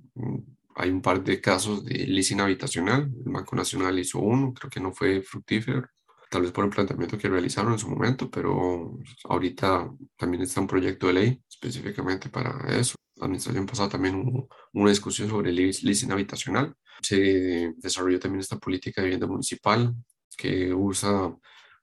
hay 0.77 0.91
un 0.91 1.01
par 1.01 1.23
de 1.23 1.41
casos 1.41 1.83
de 1.83 2.05
leasing 2.05 2.39
habitacional. 2.39 3.11
El 3.25 3.31
Banco 3.31 3.55
Nacional 3.55 3.97
hizo 3.97 4.19
uno, 4.19 4.53
creo 4.53 4.69
que 4.69 4.79
no 4.79 4.93
fue 4.93 5.21
fructífero, 5.21 5.87
tal 6.29 6.43
vez 6.43 6.51
por 6.51 6.65
el 6.65 6.69
planteamiento 6.69 7.17
que 7.17 7.29
realizaron 7.29 7.73
en 7.73 7.79
su 7.79 7.89
momento, 7.89 8.29
pero 8.29 8.99
ahorita 9.25 9.91
también 10.15 10.43
está 10.43 10.61
un 10.61 10.67
proyecto 10.67 11.07
de 11.07 11.13
ley 11.13 11.43
específicamente 11.49 12.29
para 12.29 12.51
eso. 12.77 12.95
La 13.15 13.25
administración 13.25 13.65
pasada 13.65 13.89
también 13.89 14.15
hubo 14.15 14.47
una 14.73 14.91
discusión 14.91 15.27
sobre 15.29 15.49
el 15.49 15.55
leasing 15.55 16.11
habitacional. 16.11 16.75
Se 17.01 17.73
desarrolló 17.77 18.19
también 18.19 18.41
esta 18.41 18.59
política 18.59 19.01
de 19.01 19.07
vivienda 19.07 19.27
municipal 19.27 19.95
que 20.37 20.71
usa 20.73 21.35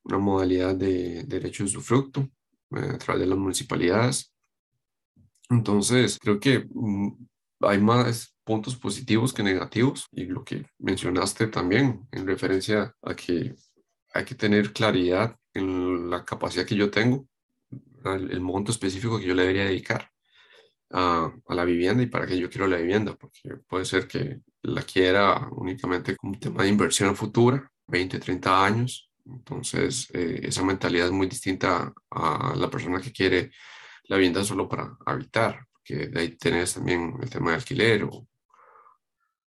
una 0.05 0.19
modalidad 0.19 0.77
de 0.77 1.25
derecho 1.25 1.65
de 1.65 1.71
usufructo 1.71 2.29
eh, 2.77 2.91
a 2.95 2.99
través 2.99 3.23
de 3.23 3.27
las 3.27 3.39
municipalidades. 3.39 4.33
Entonces, 5.51 6.19
creo 6.21 6.39
que 6.39 6.65
mm, 6.73 7.27
hay 7.61 7.81
más 7.81 8.34
puntos 8.45 8.77
positivos 8.77 9.33
que 9.33 9.43
negativos 9.43 10.07
y 10.13 10.25
lo 10.25 10.45
que 10.45 10.67
mencionaste 10.79 11.47
también 11.49 12.07
en 12.13 12.27
referencia 12.27 12.95
a 13.03 13.15
que 13.15 13.55
hay 14.13 14.25
que 14.25 14.35
tener 14.35 14.73
claridad 14.73 15.37
en 15.53 16.11
la 16.11 16.25
capacidad 16.25 16.67
que 16.67 16.77
yo 16.77 16.91
tengo, 16.91 17.27
el, 18.05 18.41
monto 18.41 18.71
específico 18.71 19.19
que 19.19 19.27
yo 19.27 19.35
le 19.35 19.43
debería 19.43 19.65
dedicar 19.65 20.11
a, 20.91 21.33
a, 21.47 21.55
la 21.55 21.65
vivienda 21.65 22.03
y 22.03 22.07
para 22.07 22.27
qué 22.27 22.39
yo 22.39 22.51
quiero 22.51 22.67
la 22.67 22.77
vivienda, 22.77 23.17
porque 23.17 23.57
puede 23.67 23.85
ser 23.85 24.07
que 24.07 24.41
la 24.63 24.83
quiera 24.83 25.49
únicamente 25.53 26.17
como 26.17 26.39
tema 26.39 26.63
de 26.63 26.69
inversión 26.69 27.17
futura, 27.17 27.69
20, 27.87 28.19
30 28.19 28.65
años, 28.65 29.11
entonces 29.27 30.09
eh, 30.13 30.41
esa 30.43 30.63
mentalidad 30.65 31.07
es 31.07 31.13
muy 31.13 31.27
distinta 31.27 31.93
a 32.11 32.55
la 32.57 32.71
persona 32.71 33.01
que 33.01 33.13
quiere 33.13 33.51
la 34.05 34.17
vivienda 34.17 34.45
solo 34.45 34.69
para 34.69 34.97
habitar, 35.07 35.67
que 35.83 36.09
de 36.09 36.21
ahí 36.21 36.37
tenés 36.37 36.75
también 36.75 37.15
el 37.21 37.31
tema 37.31 37.51
de 37.51 37.57
alquiler 37.57 38.05
o 38.05 38.27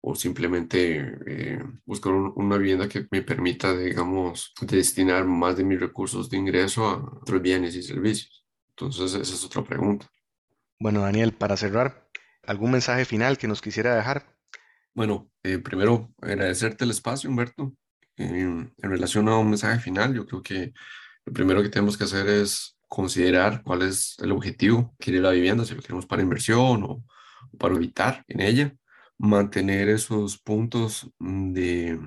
o 0.09 0.15
simplemente 0.15 1.17
eh, 1.25 1.59
buscar 1.85 2.13
una 2.13 2.57
vivienda 2.57 2.87
que 2.87 3.07
me 3.11 3.21
permita, 3.23 3.75
digamos, 3.75 4.53
destinar 4.61 5.25
más 5.25 5.57
de 5.57 5.65
mis 5.65 5.81
recursos 5.81 6.29
de 6.29 6.37
ingreso 6.37 6.87
a 6.87 7.19
otros 7.21 7.41
bienes 7.41 7.75
y 7.75 7.83
servicios. 7.83 8.45
Entonces, 8.69 9.13
esa 9.13 9.35
es 9.35 9.43
otra 9.43 9.65
pregunta. 9.65 10.09
Bueno, 10.79 11.01
Daniel, 11.01 11.33
para 11.33 11.57
cerrar, 11.57 12.07
¿algún 12.43 12.71
mensaje 12.71 13.03
final 13.03 13.37
que 13.37 13.49
nos 13.49 13.61
quisiera 13.61 13.95
dejar? 13.95 14.33
Bueno, 14.93 15.29
eh, 15.43 15.57
primero 15.57 16.09
agradecerte 16.21 16.85
el 16.85 16.91
espacio, 16.91 17.29
Humberto. 17.29 17.73
en 18.15 18.71
relación 18.77 19.27
a 19.27 19.37
un 19.37 19.49
mensaje 19.49 19.79
final, 19.79 20.15
yo 20.15 20.25
creo 20.25 20.41
que 20.41 20.71
lo 21.25 21.33
primero 21.33 21.61
que 21.61 21.69
tenemos 21.69 21.97
que 21.97 22.05
hacer 22.05 22.29
es 22.29 22.77
considerar 22.87 23.61
cuál 23.61 23.81
es 23.81 24.15
el 24.19 24.31
objetivo 24.31 24.95
que 24.97 25.11
quiere 25.11 25.19
la 25.19 25.31
vivienda, 25.31 25.65
si 25.65 25.75
lo 25.75 25.81
queremos 25.81 26.05
para 26.05 26.21
inversión 26.21 26.83
o 26.83 27.03
para 27.57 27.75
habitar 27.75 28.23
en 28.29 28.39
ella 28.39 28.73
mantener 29.17 29.89
esos 29.89 30.37
puntos 30.37 31.09
mm, 31.19 31.53
de, 31.53 31.99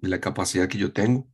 la 0.00 0.20
capacidad 0.20 0.68
que 0.68 0.78
yo 0.78 0.92
tengo 0.92 1.26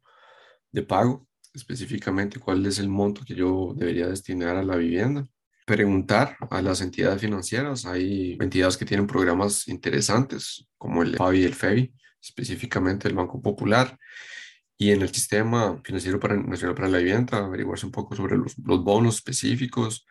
de 0.73 0.83
pago, 0.83 1.27
específicamente 1.55 2.38
cuál 2.38 2.64
es 2.66 2.79
el 2.79 2.88
monto 2.88 3.23
que 3.25 3.35
yo 3.35 3.75
debería 3.77 4.07
destinar 4.07 4.57
a 4.57 4.62
la 4.62 4.77
vivienda. 4.77 5.27
Preguntar 5.66 6.37
a 6.51 6.62
las 6.62 6.81
entidades 6.81 7.21
financieras, 7.21 7.85
hay 7.87 8.37
entidades 8.40 8.77
que 8.77 8.85
tienen 8.85 9.07
programas 9.07 9.66
interesantes 9.69 10.69
como 10.79 11.03
el 11.03 11.16
FABI 11.16 11.40
y 11.40 11.45
el 11.45 11.55
FEBI, 11.55 11.95
específicamente 12.23 13.09
el 13.09 13.14
Banco 13.14 13.43
Popular, 13.43 13.99
y 14.79 14.93
en 14.93 15.03
el 15.03 15.12
sistema 15.12 15.81
financiero 15.85 16.19
para, 16.19 16.37
nacional 16.37 16.75
para 16.75 16.88
la 16.88 16.99
vivienda, 16.99 17.38
averiguarse 17.38 17.87
un 17.87 17.93
poco 17.93 18.16
sobre 18.16 18.37
los 18.37 18.57
bonos 18.57 19.16
específicos, 19.16 20.07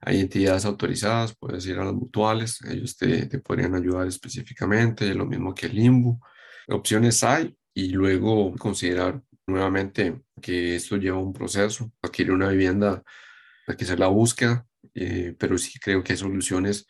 hay 0.00 0.20
entidades 0.20 0.64
autorizadas, 0.64 1.34
puedes 1.36 1.66
ir 1.66 1.78
a 1.78 1.84
las 1.84 1.94
mutuales, 1.94 2.60
ellos 2.62 2.96
te, 2.96 3.26
te 3.26 3.38
podrían 3.38 3.74
ayudar 3.74 4.06
específicamente, 4.06 5.14
lo 5.14 5.26
mismo 5.26 5.54
que 5.54 5.66
el 5.66 5.76
limbo. 5.76 6.20
Opciones 6.68 7.22
hay 7.24 7.56
y 7.74 7.90
luego 7.90 8.54
considerar 8.56 9.22
nuevamente 9.46 10.22
que 10.40 10.76
esto 10.76 10.96
lleva 10.96 11.18
un 11.18 11.32
proceso, 11.32 11.92
adquirir 12.02 12.32
una 12.32 12.48
vivienda, 12.48 13.02
hay 13.66 13.76
que 13.76 13.84
hacer 13.84 13.98
la 13.98 14.08
búsqueda, 14.08 14.66
eh, 14.94 15.34
pero 15.38 15.58
sí 15.58 15.78
creo 15.78 16.02
que 16.02 16.12
hay 16.12 16.18
soluciones 16.18 16.86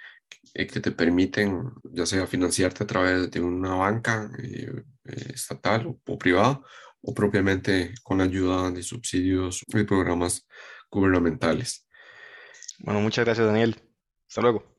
que 0.54 0.80
te 0.80 0.90
permiten 0.90 1.70
ya 1.84 2.06
sea 2.06 2.26
financiarte 2.26 2.84
a 2.84 2.86
través 2.86 3.30
de 3.30 3.40
una 3.40 3.74
banca 3.74 4.30
eh, 4.42 4.72
eh, 5.04 5.32
estatal 5.34 5.86
o, 5.86 6.00
o 6.06 6.18
privada 6.18 6.60
o 7.02 7.14
propiamente 7.14 7.94
con 8.02 8.18
la 8.18 8.24
ayuda 8.24 8.70
de 8.70 8.82
subsidios 8.82 9.62
y 9.68 9.84
programas 9.84 10.46
gubernamentales. 10.90 11.85
Bueno, 12.78 13.00
muchas 13.00 13.24
gracias 13.24 13.46
Daniel. 13.46 13.76
Hasta 14.28 14.40
luego. 14.42 14.75